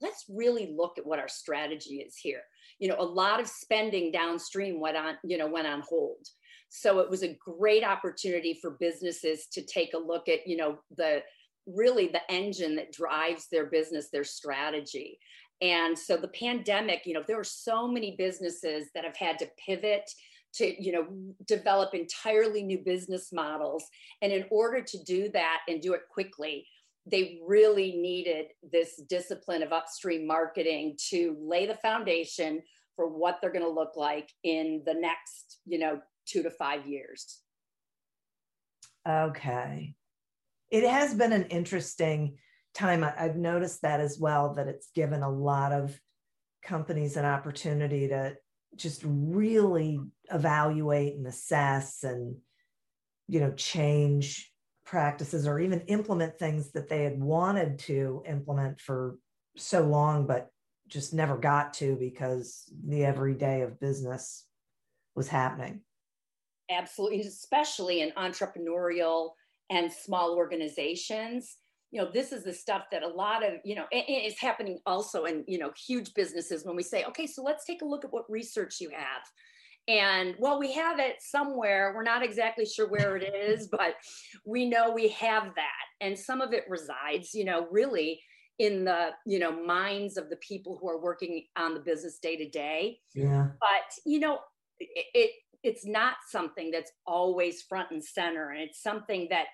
let's 0.00 0.24
really 0.28 0.74
look 0.76 0.98
at 0.98 1.06
what 1.06 1.18
our 1.18 1.28
strategy 1.28 1.96
is 1.96 2.16
here. 2.16 2.42
You 2.78 2.88
know, 2.88 2.96
a 2.98 3.04
lot 3.04 3.40
of 3.40 3.46
spending 3.46 4.10
downstream 4.10 4.80
went 4.80 4.96
on, 4.96 5.14
you 5.24 5.38
know, 5.38 5.46
went 5.46 5.66
on 5.66 5.82
hold 5.82 6.26
so 6.74 7.00
it 7.00 7.10
was 7.10 7.22
a 7.22 7.38
great 7.38 7.84
opportunity 7.84 8.54
for 8.54 8.70
businesses 8.70 9.46
to 9.52 9.60
take 9.60 9.92
a 9.92 9.98
look 9.98 10.26
at, 10.30 10.46
you 10.46 10.56
know, 10.56 10.78
the 10.96 11.22
really 11.66 12.08
the 12.08 12.32
engine 12.32 12.74
that 12.76 12.92
drives 12.92 13.48
their 13.52 13.66
business, 13.66 14.08
their 14.08 14.24
strategy. 14.24 15.18
And 15.60 15.96
so 15.96 16.16
the 16.16 16.28
pandemic, 16.28 17.02
you 17.04 17.12
know, 17.12 17.22
there 17.28 17.38
are 17.38 17.44
so 17.44 17.86
many 17.86 18.16
businesses 18.16 18.88
that 18.94 19.04
have 19.04 19.16
had 19.16 19.38
to 19.40 19.50
pivot 19.64 20.10
to, 20.54 20.82
you 20.82 20.92
know, 20.92 21.06
develop 21.46 21.94
entirely 21.94 22.62
new 22.62 22.78
business 22.78 23.32
models. 23.32 23.84
And 24.20 24.32
in 24.32 24.44
order 24.50 24.82
to 24.82 25.04
do 25.04 25.30
that 25.32 25.60
and 25.68 25.80
do 25.80 25.94
it 25.94 26.02
quickly, 26.10 26.66
they 27.06 27.40
really 27.46 27.96
needed 27.96 28.46
this 28.70 29.02
discipline 29.08 29.62
of 29.62 29.72
upstream 29.72 30.26
marketing 30.26 30.96
to 31.10 31.36
lay 31.40 31.66
the 31.66 31.74
foundation 31.76 32.62
for 32.94 33.08
what 33.08 33.38
they're 33.40 33.52
going 33.52 33.64
to 33.64 33.70
look 33.70 33.96
like 33.96 34.30
in 34.44 34.82
the 34.86 34.94
next, 34.94 35.58
you 35.66 35.78
know, 35.78 36.00
two 36.26 36.42
to 36.42 36.50
five 36.50 36.86
years. 36.86 37.40
Okay. 39.08 39.94
It 40.70 40.88
has 40.88 41.14
been 41.14 41.32
an 41.32 41.44
interesting 41.44 42.36
time. 42.74 43.04
I've 43.04 43.36
noticed 43.36 43.82
that 43.82 44.00
as 44.00 44.18
well, 44.18 44.54
that 44.54 44.68
it's 44.68 44.90
given 44.94 45.22
a 45.22 45.30
lot 45.30 45.72
of 45.72 45.98
companies 46.62 47.16
an 47.16 47.24
opportunity 47.24 48.08
to 48.08 48.36
just 48.76 49.02
really 49.04 50.00
evaluate 50.30 51.16
and 51.16 51.26
assess 51.26 52.04
and 52.04 52.36
you 53.28 53.40
know 53.40 53.52
change 53.52 54.50
practices 54.84 55.46
or 55.46 55.60
even 55.60 55.80
implement 55.82 56.38
things 56.38 56.72
that 56.72 56.88
they 56.88 57.04
had 57.04 57.20
wanted 57.20 57.78
to 57.78 58.22
implement 58.26 58.80
for 58.80 59.16
so 59.56 59.82
long 59.82 60.26
but 60.26 60.50
just 60.88 61.14
never 61.14 61.36
got 61.36 61.72
to 61.74 61.96
because 61.96 62.64
the 62.86 63.04
everyday 63.04 63.62
of 63.62 63.78
business 63.80 64.46
was 65.14 65.28
happening 65.28 65.82
absolutely, 66.72 67.20
especially 67.20 68.00
in 68.00 68.10
entrepreneurial 68.12 69.30
and 69.70 69.92
small 69.92 70.34
organizations. 70.36 71.56
You 71.92 72.02
know, 72.02 72.10
this 72.12 72.32
is 72.32 72.42
the 72.42 72.52
stuff 72.52 72.84
that 72.90 73.02
a 73.02 73.08
lot 73.08 73.44
of, 73.44 73.54
you 73.64 73.76
know, 73.76 73.84
it, 73.92 74.04
it's 74.08 74.40
happening 74.40 74.78
also 74.86 75.24
in, 75.24 75.44
you 75.46 75.58
know, 75.58 75.70
huge 75.86 76.14
businesses 76.14 76.64
when 76.64 76.74
we 76.74 76.82
say, 76.82 77.04
okay, 77.04 77.26
so 77.26 77.42
let's 77.42 77.64
take 77.64 77.82
a 77.82 77.86
look 77.86 78.04
at 78.04 78.12
what 78.12 78.24
research 78.28 78.80
you 78.80 78.90
have. 78.90 79.22
And 79.88 80.34
well, 80.38 80.58
we 80.58 80.72
have 80.72 80.98
it 80.98 81.16
somewhere. 81.20 81.92
We're 81.94 82.02
not 82.02 82.22
exactly 82.22 82.64
sure 82.64 82.88
where 82.88 83.16
it 83.16 83.34
is, 83.34 83.68
but 83.68 83.96
we 84.44 84.68
know 84.68 84.90
we 84.90 85.08
have 85.08 85.54
that. 85.54 85.84
And 86.00 86.18
some 86.18 86.40
of 86.40 86.52
it 86.52 86.64
resides, 86.68 87.34
you 87.34 87.44
know, 87.44 87.68
really 87.70 88.20
in 88.58 88.84
the 88.84 89.10
you 89.26 89.38
know 89.38 89.64
minds 89.64 90.16
of 90.16 90.28
the 90.28 90.36
people 90.36 90.78
who 90.80 90.88
are 90.88 91.00
working 91.00 91.44
on 91.56 91.74
the 91.74 91.80
business 91.80 92.18
day 92.18 92.36
to 92.36 92.48
day 92.48 92.98
yeah 93.14 93.48
but 93.60 93.94
you 94.04 94.20
know 94.20 94.38
it, 94.78 95.06
it 95.14 95.30
it's 95.62 95.86
not 95.86 96.16
something 96.28 96.70
that's 96.70 96.92
always 97.06 97.62
front 97.62 97.90
and 97.90 98.04
center 98.04 98.50
and 98.50 98.60
it's 98.60 98.82
something 98.82 99.26
that 99.30 99.46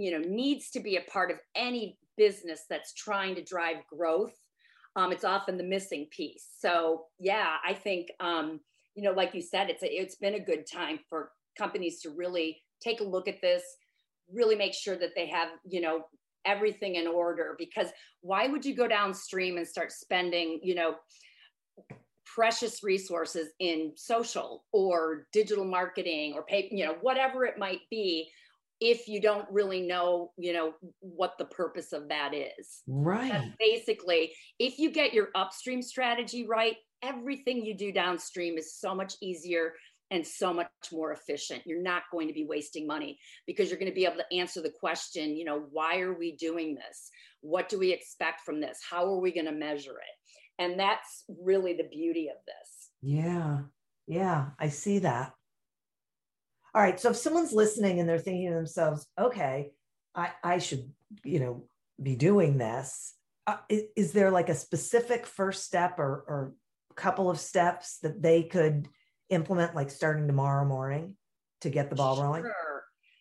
you 0.00 0.10
know 0.10 0.26
needs 0.26 0.70
to 0.70 0.80
be 0.80 0.96
a 0.96 1.02
part 1.02 1.30
of 1.30 1.38
any 1.54 1.98
business 2.16 2.62
that's 2.68 2.94
trying 2.94 3.34
to 3.34 3.42
drive 3.42 3.76
growth 3.92 4.34
um, 4.96 5.12
it's 5.12 5.22
often 5.24 5.56
the 5.56 5.62
missing 5.62 6.06
piece. 6.10 6.48
So 6.58 7.04
yeah 7.18 7.56
i 7.64 7.72
think 7.72 8.08
um, 8.20 8.60
you 8.94 9.02
know 9.02 9.12
like 9.12 9.34
you 9.34 9.42
said 9.42 9.70
it's 9.70 9.82
a, 9.82 9.86
it's 9.86 10.16
been 10.16 10.34
a 10.34 10.40
good 10.40 10.64
time 10.70 10.98
for 11.08 11.30
companies 11.58 12.00
to 12.02 12.10
really 12.10 12.62
take 12.82 13.00
a 13.00 13.04
look 13.04 13.28
at 13.28 13.40
this 13.40 13.62
really 14.32 14.54
make 14.54 14.74
sure 14.74 14.96
that 14.96 15.10
they 15.16 15.28
have 15.28 15.48
you 15.68 15.80
know 15.80 16.04
everything 16.46 16.94
in 16.94 17.06
order 17.06 17.54
because 17.58 17.88
why 18.22 18.46
would 18.46 18.64
you 18.64 18.74
go 18.74 18.88
downstream 18.88 19.58
and 19.58 19.66
start 19.66 19.92
spending 19.92 20.58
you 20.62 20.74
know 20.74 20.94
precious 22.34 22.82
resources 22.82 23.48
in 23.58 23.92
social 23.96 24.64
or 24.72 25.26
digital 25.32 25.64
marketing 25.64 26.32
or 26.34 26.42
pay, 26.42 26.68
you 26.70 26.84
know, 26.84 26.96
whatever 27.00 27.44
it 27.44 27.58
might 27.58 27.80
be, 27.90 28.30
if 28.80 29.08
you 29.08 29.20
don't 29.20 29.46
really 29.50 29.82
know, 29.82 30.32
you 30.38 30.52
know, 30.52 30.72
what 31.00 31.36
the 31.38 31.44
purpose 31.44 31.92
of 31.92 32.08
that 32.08 32.32
is. 32.34 32.82
Right. 32.86 33.30
That's 33.30 33.48
basically, 33.58 34.32
if 34.58 34.78
you 34.78 34.90
get 34.90 35.12
your 35.12 35.28
upstream 35.34 35.82
strategy 35.82 36.46
right, 36.46 36.76
everything 37.02 37.64
you 37.64 37.74
do 37.74 37.92
downstream 37.92 38.56
is 38.58 38.74
so 38.74 38.94
much 38.94 39.14
easier 39.20 39.74
and 40.10 40.26
so 40.26 40.52
much 40.52 40.68
more 40.92 41.12
efficient. 41.12 41.62
You're 41.66 41.82
not 41.82 42.02
going 42.10 42.26
to 42.28 42.34
be 42.34 42.44
wasting 42.44 42.86
money 42.86 43.18
because 43.46 43.70
you're 43.70 43.78
going 43.78 43.90
to 43.90 43.94
be 43.94 44.06
able 44.06 44.16
to 44.16 44.36
answer 44.36 44.60
the 44.60 44.72
question, 44.80 45.36
you 45.36 45.44
know, 45.44 45.66
why 45.70 46.00
are 46.00 46.12
we 46.14 46.36
doing 46.36 46.74
this? 46.74 47.10
What 47.42 47.68
do 47.68 47.78
we 47.78 47.92
expect 47.92 48.40
from 48.40 48.60
this? 48.60 48.80
How 48.88 49.04
are 49.04 49.20
we 49.20 49.32
going 49.32 49.46
to 49.46 49.52
measure 49.52 49.92
it? 49.92 50.62
And 50.62 50.78
that's 50.78 51.24
really 51.42 51.74
the 51.74 51.88
beauty 51.90 52.28
of 52.28 52.36
this. 52.44 52.90
Yeah. 53.02 53.60
Yeah. 54.06 54.48
I 54.58 54.68
see 54.68 54.98
that. 55.00 55.32
All 56.74 56.82
right. 56.82 56.98
So 57.00 57.10
if 57.10 57.16
someone's 57.16 57.52
listening 57.52 58.00
and 58.00 58.08
they're 58.08 58.18
thinking 58.18 58.48
to 58.48 58.54
themselves, 58.54 59.06
okay, 59.18 59.70
I, 60.14 60.30
I 60.42 60.58
should, 60.58 60.90
you 61.24 61.40
know, 61.40 61.64
be 62.02 62.16
doing 62.16 62.58
this. 62.58 63.14
Uh, 63.46 63.56
is, 63.68 63.82
is, 63.96 64.12
there 64.12 64.30
like 64.30 64.48
a 64.48 64.54
specific 64.54 65.26
first 65.26 65.64
step 65.64 65.98
or, 65.98 66.24
or 66.28 66.54
couple 66.94 67.30
of 67.30 67.40
steps 67.40 67.98
that 68.02 68.22
they 68.22 68.42
could 68.44 68.88
implement, 69.30 69.74
like 69.74 69.90
starting 69.90 70.26
tomorrow 70.26 70.64
morning 70.64 71.16
to 71.62 71.70
get 71.70 71.90
the 71.90 71.96
ball 71.96 72.16
sure. 72.16 72.24
rolling? 72.24 72.44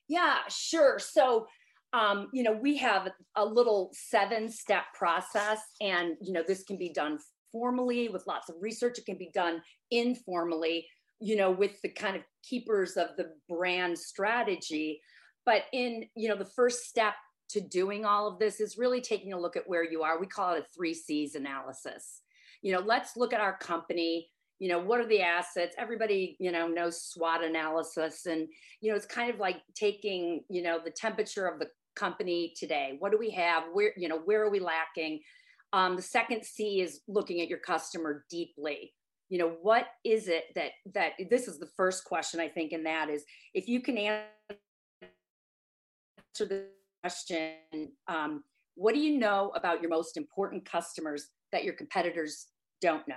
Yeah, 0.07 0.37
sure. 0.49 0.99
So 0.99 1.47
um, 1.93 2.27
you 2.33 2.43
know, 2.43 2.51
we 2.51 2.77
have 2.77 3.09
a 3.35 3.45
little 3.45 3.89
seven 3.93 4.49
step 4.49 4.83
process, 4.93 5.59
and, 5.81 6.15
you 6.21 6.33
know, 6.33 6.43
this 6.47 6.63
can 6.63 6.77
be 6.77 6.89
done 6.89 7.17
formally 7.51 8.09
with 8.09 8.27
lots 8.27 8.49
of 8.49 8.55
research. 8.59 8.99
It 8.99 9.05
can 9.05 9.17
be 9.17 9.31
done 9.33 9.61
informally, 9.89 10.87
you 11.19 11.35
know, 11.35 11.51
with 11.51 11.81
the 11.81 11.89
kind 11.89 12.15
of 12.15 12.23
keepers 12.43 12.97
of 12.97 13.09
the 13.17 13.31
brand 13.47 13.97
strategy. 13.97 15.01
But 15.45 15.63
in, 15.73 16.05
you 16.15 16.29
know, 16.29 16.35
the 16.35 16.49
first 16.55 16.83
step 16.85 17.13
to 17.49 17.61
doing 17.61 18.05
all 18.05 18.27
of 18.27 18.39
this 18.39 18.59
is 18.59 18.77
really 18.77 19.01
taking 19.01 19.33
a 19.33 19.39
look 19.39 19.55
at 19.55 19.67
where 19.67 19.83
you 19.83 20.03
are. 20.03 20.19
We 20.19 20.27
call 20.27 20.53
it 20.53 20.63
a 20.63 20.65
three 20.75 20.93
C's 20.93 21.35
analysis. 21.35 22.21
You 22.61 22.73
know, 22.73 22.79
let's 22.79 23.17
look 23.17 23.33
at 23.33 23.41
our 23.41 23.57
company 23.57 24.29
you 24.61 24.67
know 24.67 24.79
what 24.79 24.99
are 24.99 25.07
the 25.07 25.21
assets 25.21 25.73
everybody 25.77 26.35
you 26.37 26.51
know 26.51 26.67
knows 26.67 27.01
swot 27.01 27.41
analysis 27.41 28.25
and 28.25 28.45
you 28.81 28.91
know 28.91 28.97
it's 28.97 29.05
kind 29.05 29.33
of 29.33 29.39
like 29.39 29.61
taking 29.73 30.43
you 30.49 30.61
know 30.61 30.81
the 30.83 30.91
temperature 30.91 31.47
of 31.47 31.59
the 31.59 31.67
company 31.99 32.53
today? 32.57 32.95
What 32.99 33.11
do 33.11 33.17
we 33.17 33.29
have? 33.31 33.63
Where, 33.73 33.91
you 33.97 34.07
know, 34.07 34.19
where 34.19 34.43
are 34.43 34.49
we 34.49 34.59
lacking? 34.59 35.19
Um, 35.73 35.95
the 35.95 36.01
second 36.01 36.45
C 36.45 36.81
is 36.81 37.01
looking 37.07 37.41
at 37.41 37.49
your 37.49 37.59
customer 37.59 38.25
deeply. 38.29 38.93
You 39.29 39.39
know, 39.39 39.55
what 39.61 39.87
is 40.03 40.27
it 40.27 40.45
that 40.55 40.71
that 40.93 41.13
this 41.29 41.47
is 41.47 41.59
the 41.59 41.69
first 41.77 42.03
question 42.03 42.39
I 42.39 42.47
think, 42.47 42.71
and 42.71 42.85
that 42.85 43.09
is 43.09 43.23
if 43.53 43.67
you 43.67 43.81
can 43.81 43.97
answer 43.97 44.25
the 46.39 46.65
question, 47.03 47.53
um, 48.07 48.43
what 48.75 48.93
do 48.93 48.99
you 48.99 49.17
know 49.17 49.51
about 49.55 49.81
your 49.81 49.89
most 49.89 50.17
important 50.17 50.65
customers 50.65 51.27
that 51.51 51.63
your 51.63 51.73
competitors 51.73 52.47
don't 52.81 53.07
know? 53.07 53.15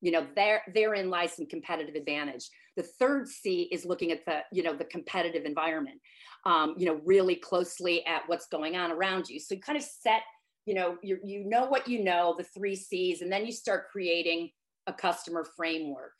You 0.00 0.10
know, 0.10 0.26
there 0.34 0.62
therein 0.74 1.10
lies 1.10 1.36
some 1.36 1.46
competitive 1.46 1.94
advantage. 1.94 2.48
The 2.76 2.82
third 2.82 3.28
C 3.28 3.68
is 3.70 3.84
looking 3.84 4.10
at 4.10 4.24
the, 4.26 4.40
you 4.50 4.62
know, 4.62 4.74
the 4.74 4.84
competitive 4.84 5.44
environment 5.44 6.00
um, 6.44 6.74
you 6.76 6.86
know, 6.86 7.00
really 7.04 7.36
closely 7.36 8.04
at 8.06 8.22
what's 8.26 8.46
going 8.46 8.76
on 8.76 8.90
around 8.90 9.28
you. 9.28 9.38
So 9.38 9.54
you 9.54 9.60
kind 9.60 9.78
of 9.78 9.84
set, 9.84 10.22
you 10.66 10.74
know, 10.74 10.96
you 11.02 11.18
you 11.24 11.44
know 11.44 11.66
what 11.66 11.88
you 11.88 12.02
know, 12.02 12.34
the 12.36 12.44
three 12.44 12.76
C's, 12.76 13.22
and 13.22 13.30
then 13.30 13.46
you 13.46 13.52
start 13.52 13.90
creating 13.90 14.50
a 14.86 14.92
customer 14.92 15.44
framework. 15.56 16.12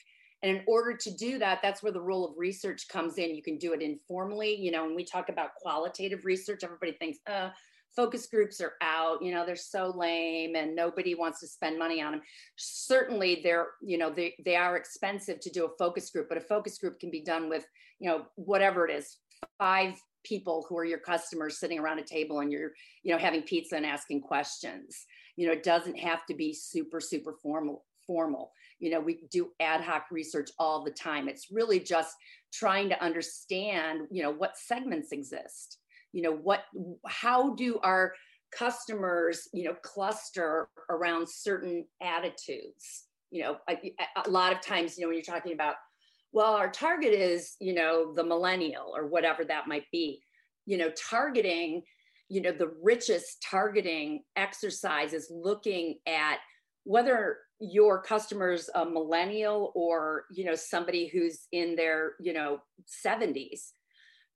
And 0.43 0.57
in 0.57 0.65
order 0.67 0.97
to 0.97 1.11
do 1.15 1.39
that, 1.39 1.61
that's 1.63 1.83
where 1.83 1.93
the 1.93 2.01
role 2.01 2.25
of 2.29 2.37
research 2.37 2.89
comes 2.89 3.17
in. 3.19 3.35
You 3.35 3.43
can 3.43 3.59
do 3.59 3.73
it 3.75 3.81
informally. 3.81 4.57
You 4.57 4.73
know, 4.73 4.85
when 4.85 4.97
we 4.97 5.05
talk 5.05 5.29
about 5.29 5.55
qualitative 5.55 6.25
research, 6.25 6.65
everybody 6.65 6.93
thinks, 6.93 7.19
uh, 7.31 7.51
focus 7.95 8.27
groups 8.27 8.61
are 8.61 8.73
out 8.81 9.23
you 9.23 9.33
know 9.33 9.45
they're 9.45 9.57
so 9.57 9.93
lame 9.97 10.55
and 10.57 10.75
nobody 10.75 11.15
wants 11.15 11.41
to 11.41 11.47
spend 11.47 11.79
money 11.79 12.01
on 12.01 12.13
them 12.13 12.23
certainly 12.57 13.41
they're 13.43 13.69
you 13.83 13.99
know 13.99 14.11
they, 14.11 14.35
they 14.45 14.57
are 14.57 14.77
expensive 14.77 15.41
to 15.41 15.51
do 15.51 15.67
a 15.67 15.77
focus 15.79 16.11
group 16.11 16.29
but 16.29 16.39
a 16.39 16.43
focus 16.43 16.79
group 16.79 16.99
can 16.99 17.11
be 17.11 17.23
done 17.23 17.49
with 17.49 17.67
you 17.99 18.09
know 18.09 18.25
whatever 18.37 18.87
it 18.87 18.95
is 18.95 19.19
five 19.59 19.95
people 20.25 20.65
who 20.69 20.79
are 20.79 20.85
your 20.85 20.99
customers 20.99 21.59
sitting 21.59 21.79
around 21.79 21.99
a 21.99 22.05
table 22.05 22.41
and 22.41 22.51
you're 22.51 22.73
you 23.03 23.13
know 23.13 23.19
having 23.19 23.43
pizza 23.43 23.77
and 23.77 23.87
asking 23.87 24.21
questions 24.21 25.05
you 25.37 25.47
know 25.47 25.53
it 25.53 25.63
doesn't 25.63 25.99
have 25.99 26.25
to 26.27 26.35
be 26.35 26.55
super 26.55 27.01
super 27.01 27.35
formal 27.43 27.85
formal. 28.07 28.53
You 28.79 28.91
know 28.91 29.01
we 29.01 29.21
do 29.31 29.51
ad 29.61 29.81
hoc 29.81 30.07
research 30.11 30.51
all 30.59 30.85
the 30.85 30.91
time. 30.91 31.29
It's 31.29 31.49
really 31.51 31.81
just 31.81 32.15
trying 32.53 32.89
to 32.91 33.03
understand 33.03 34.03
you 34.11 34.23
know 34.23 34.31
what 34.31 34.57
segments 34.57 35.13
exist. 35.13 35.79
You 36.13 36.23
know 36.23 36.35
what 36.35 36.65
how 37.07 37.55
do 37.55 37.79
our 37.83 38.13
customers 38.57 39.49
you 39.53 39.65
know 39.65 39.75
cluster 39.83 40.69
around 40.91 41.29
certain 41.29 41.87
attitudes? 42.03 43.05
You 43.31 43.43
know 43.45 43.57
a, 43.69 43.95
a 44.27 44.31
lot 44.31 44.53
of 44.53 44.61
times 44.61 44.97
you 44.97 45.03
know 45.03 45.09
when 45.09 45.17
you're 45.17 45.25
talking 45.25 45.55
about 45.55 45.77
well 46.33 46.55
our 46.55 46.71
target 46.71 47.13
is 47.13 47.57
you 47.61 47.75
know 47.75 48.13
the 48.15 48.25
millennial 48.25 48.93
or 48.95 49.07
whatever 49.07 49.45
that 49.45 49.69
might 49.69 49.87
be. 49.91 50.23
You 50.67 50.79
know 50.79 50.91
targeting 50.91 51.83
you 52.33 52.41
know 52.41 52.53
the 52.53 52.73
richest 52.83 53.45
targeting 53.49 54.23
exercise 54.37 55.13
is 55.13 55.31
looking 55.31 55.99
at 56.07 56.39
whether 56.85 57.39
your 57.65 58.03
customers 58.03 58.69
a 58.75 58.85
millennial 58.85 59.73
or 59.75 60.25
you 60.33 60.45
know 60.45 60.55
somebody 60.55 61.07
who's 61.07 61.47
in 61.53 61.77
their 61.77 62.13
you 62.21 62.33
know 62.33 62.59
70s 63.07 63.71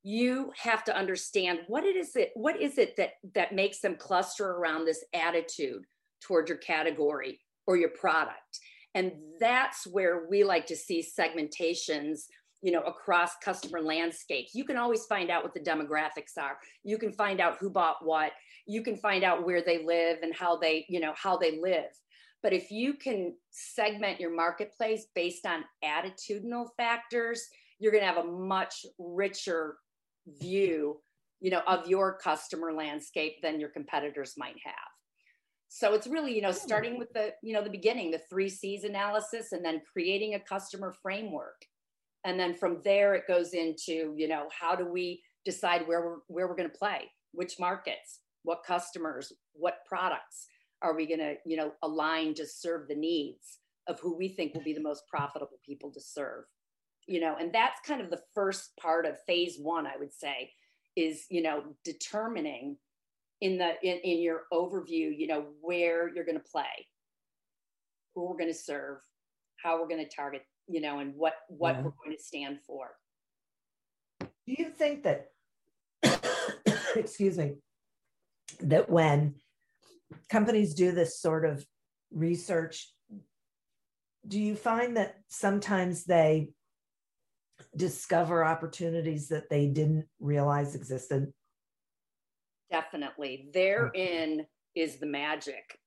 you 0.04 0.52
have 0.56 0.84
to 0.84 0.96
understand 0.96 1.58
what 1.66 1.84
it 1.84 1.96
is 1.96 2.14
it 2.14 2.30
what 2.36 2.60
is 2.62 2.78
it 2.78 2.96
that 2.96 3.14
that 3.34 3.52
makes 3.52 3.80
them 3.80 3.96
cluster 3.96 4.52
around 4.52 4.84
this 4.84 5.04
attitude 5.12 5.82
toward 6.26 6.48
your 6.48 6.58
category 6.58 7.40
or 7.66 7.76
your 7.76 7.90
product. 7.90 8.60
And 8.94 9.12
that's 9.40 9.86
where 9.86 10.26
we 10.30 10.44
like 10.44 10.66
to 10.66 10.76
see 10.76 11.04
segmentations 11.04 12.20
you 12.62 12.72
know 12.72 12.80
across 12.82 13.32
customer 13.44 13.82
landscapes. 13.82 14.54
You 14.54 14.64
can 14.64 14.78
always 14.78 15.04
find 15.04 15.30
out 15.30 15.44
what 15.44 15.52
the 15.52 15.60
demographics 15.60 16.38
are. 16.40 16.58
You 16.84 16.98
can 16.98 17.12
find 17.12 17.40
out 17.40 17.58
who 17.60 17.68
bought 17.68 17.96
what. 18.02 18.32
You 18.66 18.82
can 18.82 18.96
find 18.96 19.22
out 19.22 19.44
where 19.44 19.62
they 19.62 19.84
live 19.84 20.18
and 20.22 20.34
how 20.34 20.56
they 20.56 20.86
you 20.88 21.00
know 21.00 21.12
how 21.16 21.36
they 21.36 21.60
live 21.60 21.90
but 22.46 22.52
if 22.52 22.70
you 22.70 22.94
can 22.94 23.34
segment 23.50 24.20
your 24.20 24.32
marketplace 24.32 25.06
based 25.16 25.44
on 25.44 25.64
attitudinal 25.84 26.68
factors 26.76 27.48
you're 27.80 27.90
going 27.90 28.04
to 28.04 28.06
have 28.06 28.24
a 28.24 28.28
much 28.28 28.86
richer 29.00 29.78
view 30.40 31.00
you 31.40 31.50
know 31.50 31.62
of 31.66 31.88
your 31.88 32.16
customer 32.18 32.72
landscape 32.72 33.34
than 33.42 33.58
your 33.58 33.68
competitors 33.70 34.34
might 34.36 34.54
have. 34.64 34.74
So 35.66 35.92
it's 35.94 36.06
really 36.06 36.36
you 36.36 36.40
know 36.40 36.52
hmm. 36.52 36.66
starting 36.68 36.98
with 37.00 37.12
the 37.14 37.32
you 37.42 37.52
know 37.52 37.64
the 37.64 37.68
beginning 37.68 38.12
the 38.12 38.22
three 38.30 38.48
c's 38.48 38.84
analysis 38.84 39.50
and 39.50 39.64
then 39.64 39.82
creating 39.92 40.34
a 40.34 40.40
customer 40.40 40.94
framework. 41.02 41.60
And 42.24 42.38
then 42.38 42.54
from 42.54 42.80
there 42.84 43.14
it 43.14 43.26
goes 43.26 43.54
into 43.54 44.14
you 44.16 44.28
know 44.28 44.46
how 44.56 44.76
do 44.76 44.86
we 44.86 45.20
decide 45.44 45.88
where 45.88 46.00
we're 46.06 46.18
where 46.28 46.46
we're 46.46 46.56
going 46.56 46.70
to 46.70 46.78
play? 46.78 47.10
Which 47.32 47.58
markets? 47.58 48.20
What 48.44 48.62
customers? 48.64 49.32
What 49.52 49.78
products 49.84 50.46
are 50.82 50.94
we 50.94 51.06
going 51.06 51.20
to 51.20 51.34
you 51.44 51.56
know 51.56 51.72
align 51.82 52.34
to 52.34 52.46
serve 52.46 52.88
the 52.88 52.94
needs 52.94 53.58
of 53.88 54.00
who 54.00 54.16
we 54.16 54.28
think 54.28 54.54
will 54.54 54.62
be 54.62 54.74
the 54.74 54.80
most 54.80 55.02
profitable 55.08 55.58
people 55.64 55.90
to 55.92 56.00
serve 56.00 56.44
you 57.06 57.20
know 57.20 57.36
and 57.38 57.52
that's 57.52 57.80
kind 57.86 58.00
of 58.00 58.10
the 58.10 58.20
first 58.34 58.76
part 58.80 59.06
of 59.06 59.16
phase 59.26 59.56
one 59.60 59.86
i 59.86 59.96
would 59.98 60.12
say 60.12 60.50
is 60.96 61.24
you 61.30 61.42
know 61.42 61.62
determining 61.84 62.76
in 63.40 63.58
the 63.58 63.72
in, 63.82 63.98
in 63.98 64.18
your 64.20 64.42
overview 64.52 65.16
you 65.16 65.26
know 65.26 65.46
where 65.60 66.12
you're 66.14 66.24
going 66.24 66.38
to 66.38 66.50
play 66.50 66.86
who 68.14 68.26
we're 68.28 68.38
going 68.38 68.52
to 68.52 68.58
serve 68.58 68.98
how 69.62 69.80
we're 69.80 69.88
going 69.88 70.04
to 70.04 70.16
target 70.16 70.42
you 70.68 70.80
know 70.80 70.98
and 70.98 71.14
what 71.14 71.34
what 71.48 71.74
yeah. 71.74 71.82
we're 71.82 71.92
going 72.04 72.16
to 72.16 72.22
stand 72.22 72.58
for 72.66 72.90
do 74.20 74.28
you 74.46 74.70
think 74.70 75.04
that 75.04 75.28
excuse 76.96 77.38
me 77.38 77.54
that 78.60 78.88
when 78.88 79.34
companies 80.28 80.74
do 80.74 80.92
this 80.92 81.20
sort 81.20 81.44
of 81.44 81.64
research 82.12 82.88
do 84.28 84.40
you 84.40 84.56
find 84.56 84.96
that 84.96 85.16
sometimes 85.28 86.04
they 86.04 86.48
discover 87.76 88.44
opportunities 88.44 89.28
that 89.28 89.48
they 89.48 89.66
didn't 89.66 90.06
realize 90.20 90.74
existed? 90.74 91.32
Definitely. 92.70 93.48
Therein 93.54 94.46
is 94.74 94.96
the 94.96 95.06
magic, 95.06 95.78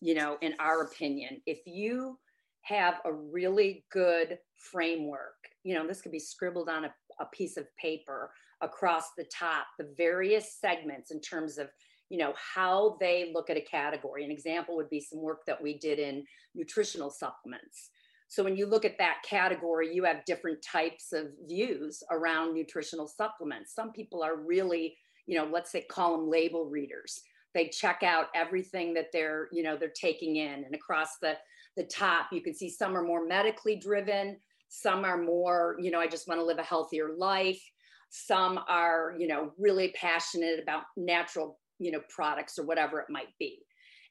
you 0.00 0.14
know, 0.14 0.38
in 0.40 0.54
our 0.60 0.82
opinion. 0.82 1.40
If 1.46 1.60
you 1.66 2.18
have 2.62 3.00
a 3.04 3.12
really 3.12 3.84
good 3.90 4.38
framework, 4.56 5.34
you 5.64 5.74
know, 5.74 5.86
this 5.86 6.00
could 6.00 6.12
be 6.12 6.18
scribbled 6.18 6.68
on 6.68 6.84
a, 6.84 6.94
a 7.20 7.26
piece 7.26 7.56
of 7.56 7.66
paper 7.76 8.30
across 8.60 9.10
the 9.16 9.24
top, 9.24 9.66
the 9.78 9.92
various 9.96 10.56
segments 10.60 11.10
in 11.10 11.20
terms 11.20 11.58
of 11.58 11.68
you 12.10 12.18
know 12.18 12.32
how 12.54 12.96
they 13.00 13.30
look 13.34 13.50
at 13.50 13.56
a 13.56 13.60
category 13.60 14.24
an 14.24 14.30
example 14.30 14.76
would 14.76 14.90
be 14.90 15.00
some 15.00 15.20
work 15.20 15.40
that 15.46 15.62
we 15.62 15.78
did 15.78 15.98
in 15.98 16.24
nutritional 16.54 17.10
supplements 17.10 17.90
so 18.28 18.44
when 18.44 18.56
you 18.56 18.66
look 18.66 18.84
at 18.84 18.98
that 18.98 19.22
category, 19.24 19.92
you 19.92 20.04
have 20.04 20.24
different 20.26 20.62
types 20.62 21.14
of 21.14 21.28
views 21.48 22.02
around 22.10 22.54
nutritional 22.54 23.08
supplements. 23.08 23.74
Some 23.74 23.90
people 23.90 24.22
are 24.22 24.36
really, 24.36 24.98
you 25.26 25.38
know, 25.38 25.48
let's 25.50 25.72
say 25.72 25.86
call 25.90 26.18
them 26.18 26.30
label 26.30 26.66
readers. 26.66 27.22
They 27.54 27.68
check 27.68 28.02
out 28.02 28.26
everything 28.34 28.92
that 28.94 29.06
they're, 29.14 29.48
you 29.50 29.62
know, 29.62 29.78
they're 29.78 29.88
taking 29.98 30.36
in. 30.36 30.64
And 30.64 30.74
across 30.74 31.16
the 31.22 31.36
the 31.76 31.84
top, 31.84 32.26
you 32.32 32.42
can 32.42 32.54
see 32.54 32.68
some 32.68 32.96
are 32.96 33.04
more 33.04 33.24
medically 33.24 33.76
driven, 33.76 34.36
some 34.68 35.04
are 35.04 35.22
more, 35.22 35.76
you 35.80 35.90
know, 35.90 36.00
I 36.00 36.08
just 36.08 36.26
want 36.26 36.40
to 36.40 36.44
live 36.44 36.58
a 36.58 36.62
healthier 36.62 37.10
life. 37.16 37.62
Some 38.10 38.58
are, 38.68 39.14
you 39.18 39.28
know, 39.28 39.52
really 39.58 39.94
passionate 39.98 40.60
about 40.60 40.84
natural, 40.96 41.58
you 41.78 41.90
know, 41.90 42.00
products 42.08 42.58
or 42.58 42.64
whatever 42.64 43.00
it 43.00 43.10
might 43.10 43.36
be. 43.38 43.60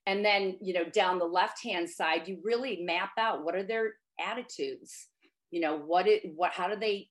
And 0.05 0.23
then 0.23 0.57
you 0.61 0.73
know 0.73 0.85
down 0.85 1.19
the 1.19 1.25
left 1.25 1.61
hand 1.63 1.89
side 1.89 2.27
you 2.27 2.39
really 2.43 2.81
map 2.81 3.11
out 3.19 3.43
what 3.43 3.55
are 3.55 3.63
their 3.63 3.95
attitudes 4.19 5.07
you 5.51 5.59
know 5.59 5.77
what 5.77 6.07
it 6.07 6.23
what 6.35 6.53
how 6.53 6.67
do 6.67 6.79
they 6.79 7.09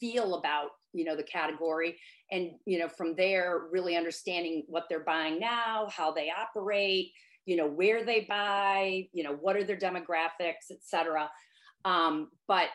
feel 0.00 0.34
about 0.34 0.70
you 0.92 1.04
know 1.04 1.16
the 1.16 1.22
category? 1.22 1.98
And 2.30 2.50
you 2.66 2.78
know 2.78 2.88
from 2.88 3.14
there 3.14 3.62
really 3.70 3.96
understanding 3.96 4.64
what 4.66 4.84
they're 4.88 5.04
buying 5.04 5.38
now 5.38 5.88
how 5.90 6.10
they 6.10 6.30
operate 6.30 7.12
you 7.46 7.56
know 7.56 7.68
where 7.68 8.04
they 8.04 8.26
buy 8.28 9.06
you 9.12 9.22
know 9.22 9.34
what 9.40 9.56
are 9.56 9.64
their 9.64 9.76
demographics 9.76 10.70
etc 10.70 11.30
um, 11.84 12.28
but 12.46 12.68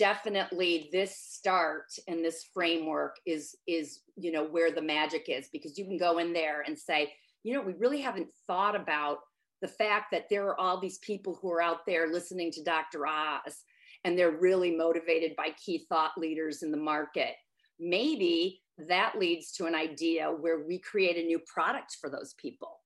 definitely 0.00 0.88
this 0.92 1.14
start 1.14 1.92
and 2.08 2.24
this 2.24 2.46
framework 2.54 3.16
is 3.26 3.54
is 3.66 4.00
you 4.16 4.32
know 4.32 4.42
where 4.42 4.72
the 4.72 4.80
magic 4.80 5.26
is 5.28 5.50
because 5.52 5.76
you 5.76 5.84
can 5.84 5.98
go 5.98 6.16
in 6.16 6.32
there 6.32 6.62
and 6.66 6.78
say 6.78 7.12
you 7.42 7.52
know 7.52 7.60
we 7.60 7.74
really 7.74 8.00
haven't 8.00 8.30
thought 8.46 8.74
about 8.74 9.18
the 9.60 9.68
fact 9.68 10.06
that 10.10 10.24
there 10.30 10.46
are 10.46 10.58
all 10.58 10.80
these 10.80 10.96
people 10.98 11.38
who 11.40 11.52
are 11.52 11.60
out 11.60 11.84
there 11.86 12.10
listening 12.10 12.50
to 12.50 12.64
Dr. 12.64 13.06
Oz 13.06 13.62
and 14.04 14.18
they're 14.18 14.38
really 14.38 14.74
motivated 14.74 15.36
by 15.36 15.50
key 15.62 15.84
thought 15.86 16.12
leaders 16.16 16.62
in 16.62 16.70
the 16.70 16.78
market. 16.78 17.34
Maybe 17.78 18.62
that 18.88 19.18
leads 19.18 19.52
to 19.52 19.66
an 19.66 19.74
idea 19.74 20.30
where 20.30 20.64
we 20.66 20.78
create 20.78 21.18
a 21.18 21.26
new 21.26 21.40
product 21.40 21.98
for 22.00 22.08
those 22.08 22.34
people, 22.38 22.80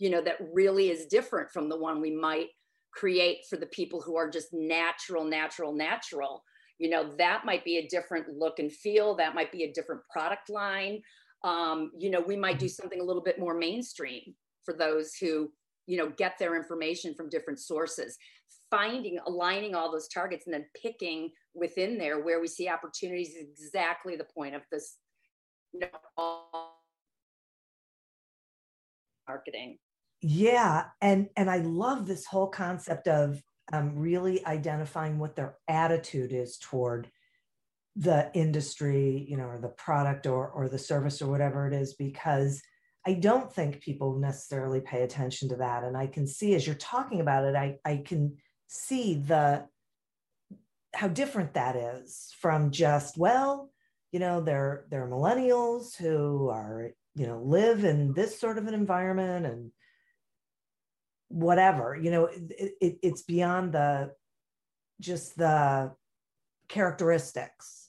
you 0.00 0.10
know, 0.10 0.20
that 0.20 0.38
really 0.52 0.90
is 0.90 1.06
different 1.06 1.48
from 1.52 1.68
the 1.68 1.78
one 1.78 2.00
we 2.00 2.10
might 2.10 2.48
create 2.92 3.44
for 3.48 3.56
the 3.56 3.66
people 3.66 4.00
who 4.00 4.16
are 4.16 4.28
just 4.28 4.52
natural, 4.52 5.22
natural, 5.22 5.72
natural. 5.72 6.42
You 6.78 6.90
know, 6.90 7.14
that 7.18 7.44
might 7.44 7.64
be 7.64 7.78
a 7.78 7.88
different 7.88 8.28
look 8.36 8.58
and 8.58 8.70
feel, 8.70 9.14
that 9.16 9.34
might 9.34 9.50
be 9.50 9.64
a 9.64 9.72
different 9.72 10.02
product 10.10 10.50
line. 10.50 11.00
Um, 11.44 11.92
you 11.98 12.10
know, 12.10 12.20
we 12.20 12.36
might 12.36 12.58
do 12.58 12.68
something 12.68 13.00
a 13.00 13.04
little 13.04 13.22
bit 13.22 13.38
more 13.38 13.56
mainstream 13.56 14.34
for 14.64 14.74
those 14.74 15.14
who 15.20 15.50
you 15.86 15.96
know 15.96 16.10
get 16.16 16.34
their 16.38 16.56
information 16.56 17.14
from 17.14 17.28
different 17.28 17.60
sources. 17.60 18.16
Finding 18.70 19.18
aligning 19.26 19.74
all 19.74 19.92
those 19.92 20.08
targets 20.08 20.46
and 20.46 20.54
then 20.54 20.66
picking 20.80 21.30
within 21.54 21.98
there 21.98 22.22
where 22.22 22.40
we 22.40 22.48
see 22.48 22.68
opportunities 22.68 23.30
is 23.30 23.46
exactly 23.48 24.16
the 24.16 24.26
point 24.34 24.54
of 24.54 24.62
this 24.72 24.96
you 25.72 25.80
know, 25.80 25.88
marketing. 29.28 29.78
Yeah 30.22 30.84
and 31.00 31.28
and 31.36 31.50
i 31.50 31.58
love 31.58 32.06
this 32.06 32.24
whole 32.24 32.48
concept 32.48 33.06
of 33.06 33.42
um, 33.72 33.96
really 33.96 34.44
identifying 34.46 35.18
what 35.18 35.36
their 35.36 35.56
attitude 35.68 36.32
is 36.32 36.58
toward 36.58 37.10
the 37.98 38.30
industry 38.34 39.26
you 39.26 39.38
know 39.38 39.44
or 39.44 39.58
the 39.58 39.68
product 39.68 40.26
or 40.26 40.48
or 40.48 40.68
the 40.68 40.78
service 40.78 41.22
or 41.22 41.30
whatever 41.30 41.66
it 41.66 41.72
is 41.72 41.94
because 41.94 42.62
I 43.06 43.12
don't 43.14 43.52
think 43.52 43.80
people 43.80 44.18
necessarily 44.18 44.80
pay 44.80 45.02
attention 45.02 45.48
to 45.50 45.56
that. 45.56 45.84
And 45.84 45.96
I 45.96 46.08
can 46.08 46.26
see 46.26 46.56
as 46.56 46.66
you're 46.66 46.74
talking 46.74 47.20
about 47.20 47.44
it, 47.44 47.54
I, 47.54 47.78
I 47.84 48.02
can 48.04 48.36
see 48.66 49.14
the 49.14 49.66
how 50.92 51.06
different 51.08 51.54
that 51.54 51.76
is 51.76 52.34
from 52.40 52.72
just, 52.72 53.16
well, 53.16 53.70
you 54.10 54.18
know, 54.18 54.40
they're 54.40 54.86
they're 54.90 55.06
millennials 55.06 55.96
who 55.96 56.48
are 56.48 56.90
you 57.14 57.26
know 57.26 57.40
live 57.42 57.84
in 57.84 58.12
this 58.12 58.40
sort 58.40 58.58
of 58.58 58.66
an 58.66 58.74
environment 58.74 59.46
and 59.46 59.70
whatever 61.28 61.98
you 62.00 62.10
know 62.10 62.26
it, 62.26 62.74
it, 62.80 62.98
it's 63.02 63.22
beyond 63.22 63.72
the 63.72 64.10
just 65.00 65.36
the 65.36 65.92
characteristics. 66.68 67.88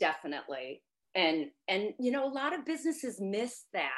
Definitely. 0.00 0.82
And 1.14 1.46
and 1.68 1.92
you 1.98 2.10
know 2.10 2.26
a 2.26 2.32
lot 2.32 2.56
of 2.56 2.64
businesses 2.64 3.20
miss 3.20 3.64
that. 3.72 3.90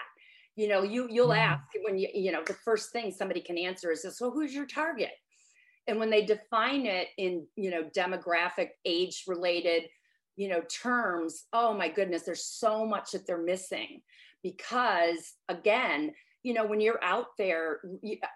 You 0.56 0.68
know 0.68 0.82
you 0.82 1.08
you'll 1.10 1.28
mm. 1.28 1.38
ask 1.38 1.62
when 1.82 1.98
you 1.98 2.08
you 2.12 2.32
know 2.32 2.42
the 2.44 2.56
first 2.64 2.92
thing 2.92 3.10
somebody 3.10 3.40
can 3.40 3.58
answer 3.58 3.90
is 3.90 4.02
so 4.16 4.30
who's 4.30 4.54
your 4.54 4.66
target? 4.66 5.12
And 5.86 5.98
when 5.98 6.10
they 6.10 6.24
define 6.24 6.86
it 6.86 7.08
in 7.18 7.46
you 7.56 7.70
know 7.70 7.84
demographic 7.96 8.70
age 8.84 9.24
related 9.26 9.84
you 10.36 10.48
know 10.48 10.62
terms 10.62 11.44
oh 11.52 11.72
my 11.72 11.88
goodness 11.88 12.22
there's 12.22 12.44
so 12.44 12.84
much 12.84 13.12
that 13.12 13.24
they're 13.24 13.38
missing 13.38 14.00
because 14.42 15.34
again 15.48 16.12
you 16.44 16.54
know 16.54 16.64
when 16.64 16.80
you're 16.80 17.02
out 17.02 17.28
there 17.36 17.80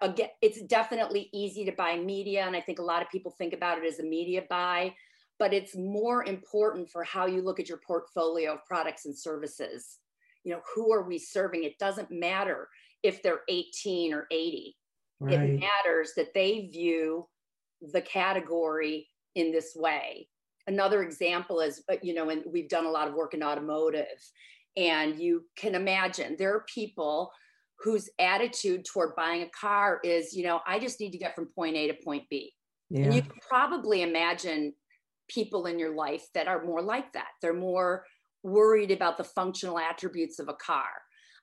again 0.01 0.27
it's 0.41 0.61
definitely 0.63 1.29
easy 1.33 1.63
to 1.63 1.71
buy 1.71 1.97
media 1.97 2.43
and 2.45 2.55
i 2.55 2.59
think 2.59 2.79
a 2.79 2.83
lot 2.83 3.01
of 3.01 3.09
people 3.09 3.33
think 3.37 3.53
about 3.53 3.77
it 3.77 3.85
as 3.85 3.99
a 3.99 4.03
media 4.03 4.43
buy 4.49 4.93
but 5.39 5.53
it's 5.53 5.75
more 5.75 6.25
important 6.25 6.89
for 6.89 7.03
how 7.03 7.25
you 7.25 7.41
look 7.41 7.59
at 7.59 7.69
your 7.69 7.79
portfolio 7.87 8.53
of 8.53 8.65
products 8.65 9.05
and 9.05 9.17
services. 9.17 9.99
You 10.43 10.53
know 10.53 10.61
who 10.75 10.93
are 10.93 11.07
we 11.07 11.17
serving? 11.17 11.63
It 11.63 11.79
doesn't 11.79 12.11
matter 12.11 12.67
if 13.01 13.23
they're 13.23 13.41
18 13.47 14.13
or 14.13 14.27
80 14.29 14.75
right. 15.21 15.33
it 15.39 15.59
matters 15.59 16.11
that 16.17 16.33
they 16.33 16.69
view 16.71 17.25
the 17.93 18.01
category 18.01 19.07
in 19.35 19.53
this 19.53 19.73
way. 19.75 20.27
Another 20.67 21.01
example 21.01 21.61
is 21.61 21.81
uh, 21.89 21.95
you 22.01 22.13
know 22.13 22.29
and 22.29 22.43
we've 22.45 22.69
done 22.69 22.85
a 22.85 22.91
lot 22.91 23.07
of 23.07 23.13
work 23.13 23.33
in 23.33 23.41
automotive 23.41 24.05
and 24.75 25.17
you 25.17 25.45
can 25.55 25.75
imagine 25.75 26.35
there 26.37 26.53
are 26.53 26.65
people 26.73 27.31
whose 27.81 28.09
attitude 28.19 28.85
toward 28.85 29.15
buying 29.15 29.43
a 29.43 29.49
car 29.49 29.99
is 30.03 30.33
you 30.33 30.43
know 30.43 30.59
i 30.67 30.79
just 30.79 30.99
need 30.99 31.11
to 31.11 31.17
get 31.17 31.35
from 31.35 31.47
point 31.55 31.75
a 31.75 31.87
to 31.87 31.95
point 32.03 32.23
b 32.29 32.53
yeah. 32.89 33.03
and 33.05 33.13
you 33.13 33.21
can 33.21 33.31
probably 33.47 34.01
imagine 34.01 34.73
people 35.29 35.67
in 35.67 35.77
your 35.77 35.95
life 35.95 36.25
that 36.33 36.47
are 36.47 36.65
more 36.65 36.81
like 36.81 37.11
that 37.13 37.29
they're 37.41 37.53
more 37.53 38.03
worried 38.43 38.91
about 38.91 39.17
the 39.17 39.23
functional 39.23 39.77
attributes 39.77 40.39
of 40.39 40.47
a 40.47 40.53
car. 40.53 40.89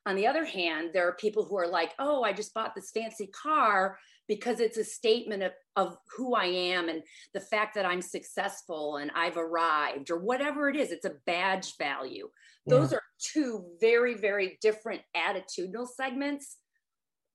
On 0.07 0.15
the 0.15 0.25
other 0.25 0.45
hand, 0.45 0.91
there 0.93 1.05
are 1.05 1.15
people 1.15 1.43
who 1.43 1.57
are 1.57 1.67
like, 1.67 1.91
oh, 1.99 2.23
I 2.23 2.31
just 2.31 2.53
bought 2.53 2.73
this 2.73 2.91
fancy 2.91 3.27
car 3.27 3.99
because 4.29 4.61
it's 4.61 4.77
a 4.77 4.83
statement 4.83 5.43
of, 5.43 5.51
of 5.75 5.97
who 6.15 6.33
I 6.33 6.45
am 6.45 6.87
and 6.87 7.03
the 7.33 7.41
fact 7.41 7.75
that 7.75 7.85
I'm 7.85 8.01
successful 8.01 8.97
and 8.97 9.11
I've 9.13 9.35
arrived 9.35 10.09
or 10.09 10.19
whatever 10.19 10.69
it 10.69 10.77
is. 10.77 10.91
It's 10.91 11.03
a 11.03 11.15
badge 11.25 11.77
value. 11.77 12.29
Yeah. 12.65 12.77
Those 12.77 12.93
are 12.93 13.01
two 13.19 13.65
very, 13.81 14.13
very 14.13 14.57
different 14.61 15.01
attitudinal 15.15 15.87
segments. 15.93 16.55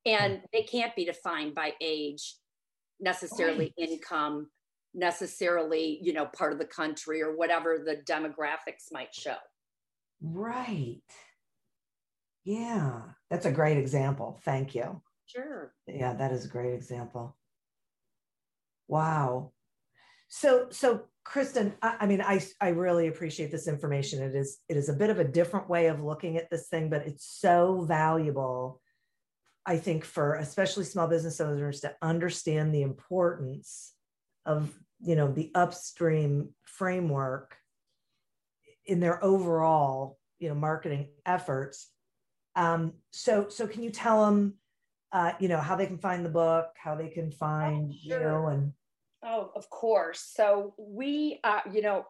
And 0.06 0.38
hmm. 0.38 0.44
they 0.54 0.62
can't 0.62 0.96
be 0.96 1.04
defined 1.04 1.54
by 1.54 1.74
age, 1.82 2.36
necessarily 3.00 3.74
income, 3.76 4.48
necessarily, 4.94 5.98
you 6.02 6.14
know, 6.14 6.24
part 6.24 6.54
of 6.54 6.58
the 6.58 6.64
country 6.64 7.20
or 7.20 7.36
whatever 7.36 7.84
the 7.84 7.96
demographics 8.10 8.90
might 8.90 9.14
show. 9.14 9.36
Right. 10.22 11.02
Yeah, 12.44 13.02
that's 13.30 13.46
a 13.46 13.52
great 13.52 13.78
example. 13.78 14.40
Thank 14.44 14.74
you. 14.74 15.00
Sure. 15.26 15.72
Yeah, 15.86 16.14
that 16.14 16.32
is 16.32 16.44
a 16.44 16.48
great 16.48 16.74
example. 16.74 17.36
Wow. 18.88 19.52
So, 20.28 20.66
so 20.70 21.04
Kristen, 21.24 21.74
I, 21.82 21.96
I, 22.00 22.06
mean, 22.06 22.20
I 22.20 22.44
I 22.60 22.68
really 22.68 23.06
appreciate 23.06 23.50
this 23.50 23.68
information. 23.68 24.22
It 24.22 24.34
is 24.34 24.58
it 24.68 24.76
is 24.76 24.88
a 24.88 24.94
bit 24.94 25.10
of 25.10 25.18
a 25.18 25.24
different 25.24 25.68
way 25.68 25.86
of 25.86 26.02
looking 26.02 26.36
at 26.36 26.50
this 26.50 26.68
thing, 26.68 26.90
but 26.90 27.06
it's 27.06 27.24
so 27.24 27.84
valuable. 27.86 28.80
I 29.64 29.76
think 29.76 30.04
for 30.04 30.34
especially 30.34 30.84
small 30.84 31.06
business 31.06 31.40
owners 31.40 31.80
to 31.80 31.94
understand 32.02 32.74
the 32.74 32.82
importance 32.82 33.92
of 34.44 34.72
you 35.00 35.14
know 35.14 35.30
the 35.30 35.52
upstream 35.54 36.50
framework 36.64 37.56
in 38.84 38.98
their 38.98 39.22
overall 39.24 40.18
you 40.40 40.48
know 40.48 40.54
marketing 40.54 41.08
efforts 41.24 41.88
um, 42.56 42.94
so 43.10 43.48
so 43.48 43.66
can 43.66 43.82
you 43.82 43.90
tell 43.90 44.24
them 44.24 44.54
uh, 45.12 45.32
you 45.38 45.48
know 45.48 45.58
how 45.58 45.76
they 45.76 45.86
can 45.86 45.98
find 45.98 46.24
the 46.24 46.30
book 46.30 46.68
how 46.76 46.94
they 46.94 47.08
can 47.08 47.30
find 47.30 47.92
oh, 47.92 47.96
sure. 48.08 48.18
you 48.18 48.24
know 48.24 48.46
and 48.48 48.72
oh 49.24 49.52
of 49.54 49.68
course 49.70 50.32
so 50.34 50.74
we 50.78 51.38
uh, 51.44 51.60
you 51.72 51.82
know 51.82 52.04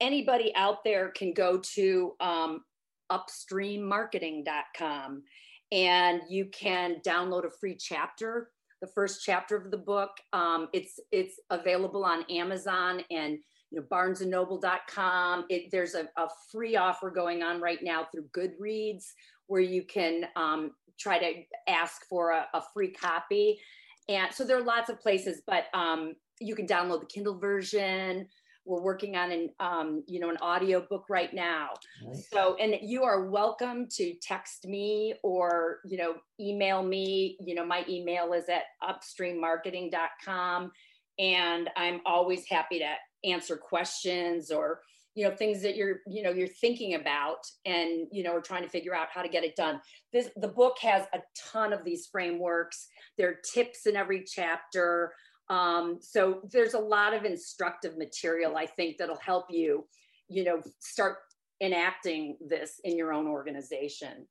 anybody 0.00 0.54
out 0.54 0.84
there 0.84 1.08
can 1.10 1.32
go 1.32 1.58
to 1.58 2.12
um, 2.20 2.62
upstreammarketing.com 3.10 5.22
and 5.70 6.22
you 6.28 6.46
can 6.46 6.96
download 7.06 7.46
a 7.46 7.50
free 7.50 7.76
chapter 7.76 8.50
the 8.80 8.88
first 8.88 9.22
chapter 9.24 9.56
of 9.56 9.70
the 9.70 9.78
book 9.78 10.10
um, 10.32 10.68
it's 10.72 10.98
it's 11.10 11.38
available 11.50 12.04
on 12.04 12.24
amazon 12.30 13.02
and 13.10 13.38
you 13.72 13.80
know, 13.80 13.86
barnesandnoble.com. 13.90 15.46
It, 15.48 15.70
there's 15.70 15.94
a, 15.94 16.08
a, 16.16 16.28
free 16.50 16.76
offer 16.76 17.10
going 17.10 17.42
on 17.42 17.60
right 17.60 17.78
now 17.82 18.06
through 18.12 18.28
Goodreads 18.36 19.06
where 19.52 19.60
you 19.60 19.82
can 19.82 20.24
um, 20.34 20.70
try 20.98 21.18
to 21.18 21.42
ask 21.68 22.08
for 22.08 22.30
a, 22.30 22.46
a, 22.54 22.62
free 22.72 22.90
copy. 22.90 23.60
And 24.08 24.32
so 24.32 24.44
there 24.44 24.56
are 24.56 24.64
lots 24.64 24.88
of 24.88 24.98
places, 24.98 25.42
but 25.46 25.64
um, 25.74 26.14
you 26.40 26.54
can 26.54 26.66
download 26.66 27.00
the 27.00 27.06
Kindle 27.06 27.38
version. 27.38 28.26
We're 28.64 28.80
working 28.80 29.14
on 29.14 29.30
an, 29.30 29.50
um, 29.60 30.04
you 30.08 30.20
know, 30.20 30.30
an 30.30 30.38
audio 30.40 30.86
book 30.88 31.04
right 31.10 31.34
now. 31.34 31.74
Nice. 32.02 32.30
So, 32.32 32.56
and 32.58 32.76
you 32.80 33.02
are 33.02 33.28
welcome 33.28 33.88
to 33.96 34.14
text 34.22 34.66
me 34.66 35.16
or, 35.22 35.80
you 35.84 35.98
know, 35.98 36.14
email 36.40 36.82
me. 36.82 37.36
You 37.38 37.54
know, 37.54 37.66
my 37.66 37.84
email 37.90 38.32
is 38.32 38.44
at 38.48 38.62
upstreammarketing.com 38.82 40.72
and 41.18 41.68
I'm 41.76 42.00
always 42.06 42.46
happy 42.48 42.78
to 42.78 43.30
answer 43.30 43.58
questions 43.58 44.50
or 44.50 44.80
you 45.14 45.28
know 45.28 45.34
things 45.34 45.62
that 45.62 45.76
you're 45.76 46.00
you 46.06 46.22
know 46.22 46.30
you're 46.30 46.48
thinking 46.48 46.94
about 46.94 47.38
and 47.66 48.06
you 48.10 48.22
know 48.22 48.32
we're 48.32 48.40
trying 48.40 48.62
to 48.62 48.68
figure 48.68 48.94
out 48.94 49.08
how 49.12 49.22
to 49.22 49.28
get 49.28 49.44
it 49.44 49.56
done. 49.56 49.80
This 50.12 50.30
the 50.36 50.48
book 50.48 50.78
has 50.80 51.06
a 51.12 51.20
ton 51.52 51.72
of 51.72 51.84
these 51.84 52.06
frameworks. 52.10 52.88
There 53.18 53.28
are 53.28 53.36
tips 53.52 53.86
in 53.86 53.96
every 53.96 54.24
chapter. 54.24 55.12
Um, 55.48 55.98
so 56.00 56.40
there's 56.50 56.74
a 56.74 56.78
lot 56.78 57.12
of 57.14 57.24
instructive 57.24 57.98
material 57.98 58.56
i 58.56 58.64
think 58.64 58.96
that'll 58.96 59.18
help 59.18 59.46
you 59.50 59.84
you 60.28 60.44
know 60.44 60.62
start 60.78 61.16
enacting 61.62 62.36
this 62.40 62.80
in 62.84 62.96
your 62.96 63.12
own 63.12 63.26
organization. 63.26 64.26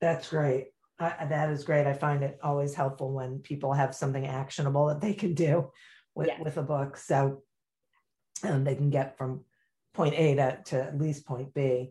That's 0.00 0.28
great. 0.28 0.68
I, 0.98 1.26
that 1.30 1.50
is 1.50 1.64
great. 1.64 1.86
I 1.86 1.94
find 1.94 2.22
it 2.22 2.38
always 2.42 2.74
helpful 2.74 3.12
when 3.12 3.38
people 3.38 3.72
have 3.72 3.94
something 3.94 4.26
actionable 4.26 4.86
that 4.86 5.00
they 5.00 5.14
can 5.14 5.34
do 5.34 5.70
with, 6.14 6.28
yeah. 6.28 6.40
with 6.42 6.58
a 6.58 6.62
book. 6.62 6.98
So 6.98 7.42
um, 8.44 8.64
they 8.64 8.74
can 8.74 8.90
get 8.90 9.16
from 9.16 9.44
point 9.94 10.14
A 10.14 10.34
to, 10.36 10.58
to 10.66 10.82
at 10.82 10.98
least 10.98 11.26
point 11.26 11.52
B. 11.54 11.90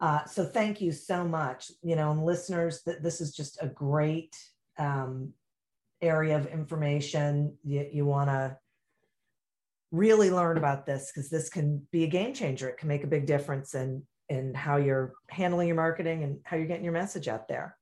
Uh, 0.00 0.24
so 0.24 0.44
thank 0.44 0.80
you 0.80 0.92
so 0.92 1.26
much. 1.26 1.70
You 1.82 1.96
know, 1.96 2.10
and 2.10 2.24
listeners, 2.24 2.82
that 2.86 3.02
this 3.02 3.20
is 3.20 3.34
just 3.34 3.58
a 3.60 3.66
great 3.66 4.36
um, 4.78 5.32
area 6.00 6.36
of 6.36 6.46
information. 6.46 7.56
You, 7.64 7.88
you 7.92 8.06
want 8.06 8.30
to 8.30 8.56
really 9.92 10.30
learn 10.30 10.56
about 10.56 10.86
this 10.86 11.10
because 11.12 11.28
this 11.28 11.48
can 11.48 11.86
be 11.90 12.04
a 12.04 12.08
game 12.08 12.32
changer. 12.32 12.68
It 12.68 12.78
can 12.78 12.88
make 12.88 13.04
a 13.04 13.08
big 13.08 13.26
difference 13.26 13.74
in 13.74 14.02
in 14.28 14.54
how 14.54 14.76
you're 14.76 15.12
handling 15.28 15.66
your 15.66 15.76
marketing 15.76 16.22
and 16.22 16.38
how 16.44 16.56
you're 16.56 16.66
getting 16.66 16.84
your 16.84 16.92
message 16.92 17.26
out 17.26 17.48
there. 17.48 17.76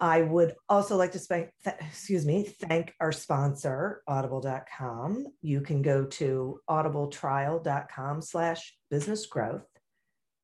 I 0.00 0.22
would 0.22 0.54
also 0.68 0.96
like 0.96 1.12
to 1.12 1.18
th- 1.18 1.50
excuse 1.80 2.24
me, 2.24 2.44
thank 2.44 2.94
our 3.00 3.10
sponsor, 3.10 4.02
audible.com. 4.06 5.26
You 5.42 5.60
can 5.60 5.82
go 5.82 6.04
to 6.04 6.60
audibletrial.com 6.70 8.22
slash 8.22 8.76
business 8.90 9.26
growth, 9.26 9.66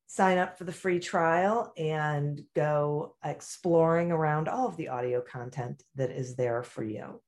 sign 0.07 0.39
up 0.39 0.59
for 0.59 0.65
the 0.65 0.73
free 0.73 0.99
trial 0.99 1.73
and 1.77 2.43
go 2.57 3.15
exploring 3.25 4.11
around 4.11 4.49
all 4.49 4.67
of 4.67 4.77
the 4.77 4.89
audio 4.89 5.21
content 5.21 5.85
that 5.95 6.11
is 6.11 6.35
there 6.35 6.65
for 6.65 6.83
you. 6.83 7.21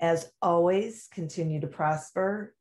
As 0.00 0.32
always, 0.42 1.08
continue 1.12 1.60
to 1.60 1.68
prosper 1.68 2.54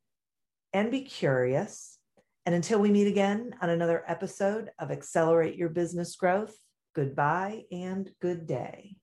and 0.73 0.91
be 0.91 1.01
curious. 1.01 1.97
And 2.45 2.53
until 2.53 2.79
we 2.79 2.91
meet 2.91 3.07
again 3.07 3.55
on 3.61 3.69
another 3.71 4.03
episode 4.07 4.69
of 4.77 4.91
Accelerate 4.91 5.55
Your 5.55 5.69
Business 5.69 6.15
Growth, 6.15 6.55
Goodbye 6.95 7.65
and 7.71 8.09
good 8.19 8.47
day. 8.47 8.95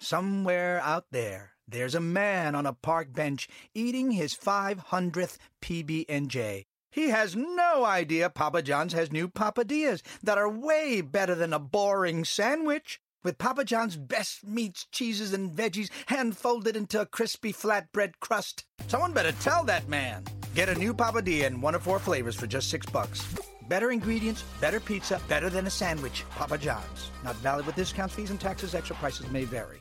Somewhere 0.00 0.80
out 0.80 1.06
there, 1.10 1.52
there's 1.66 1.94
a 1.94 2.00
man 2.00 2.54
on 2.54 2.66
a 2.66 2.72
park 2.72 3.12
bench 3.12 3.48
eating 3.74 4.12
his 4.12 4.34
500th 4.34 5.38
PB&J. 5.60 6.66
He 6.90 7.08
has 7.08 7.34
no 7.34 7.84
idea 7.84 8.28
Papa 8.28 8.62
John's 8.62 8.92
has 8.92 9.10
new 9.10 9.28
papadillas 9.28 10.02
that 10.22 10.38
are 10.38 10.48
way 10.48 11.00
better 11.00 11.34
than 11.34 11.52
a 11.52 11.58
boring 11.58 12.24
sandwich. 12.24 13.00
With 13.22 13.38
Papa 13.38 13.64
John's 13.64 13.96
best 13.96 14.44
meats, 14.44 14.86
cheeses, 14.90 15.32
and 15.32 15.50
veggies 15.50 15.90
hand 16.06 16.36
folded 16.36 16.76
into 16.76 17.00
a 17.00 17.06
crispy 17.06 17.52
flatbread 17.52 18.14
crust. 18.20 18.64
Someone 18.88 19.12
better 19.12 19.32
tell 19.32 19.64
that 19.64 19.88
man. 19.88 20.24
Get 20.54 20.68
a 20.68 20.74
new 20.74 20.92
papadilla 20.92 21.46
in 21.46 21.60
one 21.60 21.74
of 21.74 21.82
four 21.82 21.98
flavors 21.98 22.36
for 22.36 22.46
just 22.46 22.68
six 22.68 22.84
bucks. 22.86 23.24
Better 23.72 23.90
ingredients, 23.90 24.44
better 24.60 24.80
pizza, 24.80 25.18
better 25.28 25.48
than 25.48 25.66
a 25.66 25.70
sandwich. 25.70 26.26
Papa 26.32 26.58
John's. 26.58 27.10
Not 27.24 27.36
valid 27.36 27.64
with 27.64 27.74
discounts, 27.74 28.14
fees, 28.14 28.28
and 28.28 28.38
taxes. 28.38 28.74
Extra 28.74 28.94
prices 28.96 29.30
may 29.30 29.44
vary. 29.44 29.78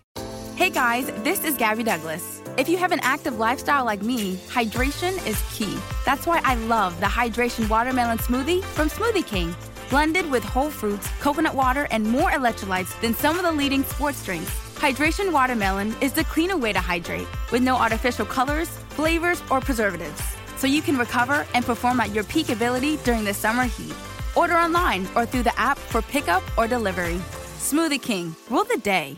Hey 0.56 0.70
guys, 0.70 1.08
this 1.24 1.44
is 1.44 1.58
Gabby 1.58 1.84
Douglas. 1.84 2.42
If 2.58 2.70
you 2.70 2.78
have 2.78 2.94
an 2.94 3.02
active 3.04 3.38
lifestyle 3.38 3.84
like 3.84 4.02
me, 4.02 4.38
hydration 4.48 5.14
is 5.28 5.44
key. 5.52 5.78
That's 6.06 6.26
why 6.26 6.40
I 6.46 6.56
love 6.56 6.98
the 7.02 7.06
Hydration 7.06 7.68
Watermelon 7.68 8.20
Smoothie 8.20 8.64
from 8.64 8.90
Smoothie 8.90 9.28
King. 9.28 9.54
Blended 9.90 10.32
with 10.32 10.46
whole 10.46 10.70
fruits, 10.70 11.10
coconut 11.20 11.54
water, 11.54 11.90
and 11.92 12.06
more 12.06 12.32
electrolytes 12.32 12.98
than 13.02 13.14
some 13.14 13.36
of 13.36 13.44
the 13.44 13.52
leading 13.52 13.84
sports 13.84 14.24
drinks. 14.24 14.52
Hydration 14.76 15.34
Watermelon 15.34 15.94
is 16.00 16.14
the 16.14 16.24
cleaner 16.24 16.56
way 16.56 16.72
to 16.72 16.80
hydrate 16.80 17.28
with 17.52 17.62
no 17.62 17.76
artificial 17.76 18.26
colors, 18.26 18.70
flavors, 18.96 19.44
or 19.52 19.60
preservatives. 19.60 20.22
So 20.62 20.68
you 20.68 20.84
can 20.84 20.96
recover 20.96 21.48
and 21.56 21.66
perform 21.66 22.00
at 22.02 22.14
your 22.14 22.24
peak 22.24 22.50
ability 22.50 22.98
during 22.98 23.24
the 23.24 23.34
summer 23.34 23.64
heat. 23.64 23.96
Order 24.36 24.58
online 24.58 25.08
or 25.16 25.26
through 25.26 25.42
the 25.42 25.60
app 25.60 25.80
for 25.80 26.04
pickup 26.04 26.44
or 26.56 26.68
delivery. 26.68 27.20
Smoothie 27.58 28.00
King, 28.00 28.36
rule 28.48 28.64
the 28.64 28.78
day. 28.78 29.18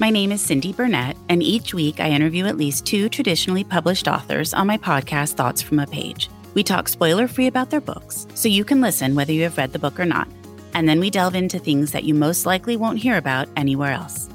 My 0.00 0.10
name 0.10 0.32
is 0.32 0.40
Cindy 0.40 0.72
Burnett, 0.72 1.16
and 1.28 1.44
each 1.44 1.72
week 1.74 2.00
I 2.00 2.10
interview 2.10 2.46
at 2.46 2.56
least 2.56 2.86
two 2.86 3.08
traditionally 3.08 3.62
published 3.62 4.08
authors 4.08 4.52
on 4.52 4.66
my 4.66 4.78
podcast, 4.78 5.34
Thoughts 5.34 5.62
from 5.62 5.78
a 5.78 5.86
Page. 5.86 6.28
We 6.54 6.64
talk 6.64 6.88
spoiler 6.88 7.28
free 7.28 7.46
about 7.46 7.70
their 7.70 7.80
books, 7.80 8.26
so 8.34 8.48
you 8.48 8.64
can 8.64 8.80
listen 8.80 9.14
whether 9.14 9.32
you 9.32 9.44
have 9.44 9.58
read 9.58 9.72
the 9.72 9.78
book 9.78 10.00
or 10.00 10.06
not. 10.06 10.26
And 10.74 10.88
then 10.88 10.98
we 10.98 11.08
delve 11.08 11.36
into 11.36 11.60
things 11.60 11.92
that 11.92 12.02
you 12.02 12.14
most 12.14 12.46
likely 12.46 12.74
won't 12.74 12.98
hear 12.98 13.16
about 13.16 13.48
anywhere 13.54 13.92
else 13.92 14.28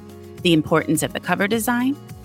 the 0.44 0.54
importance 0.54 1.04
of 1.04 1.14
the 1.14 1.20
cover 1.22 1.48
design, 1.48 1.96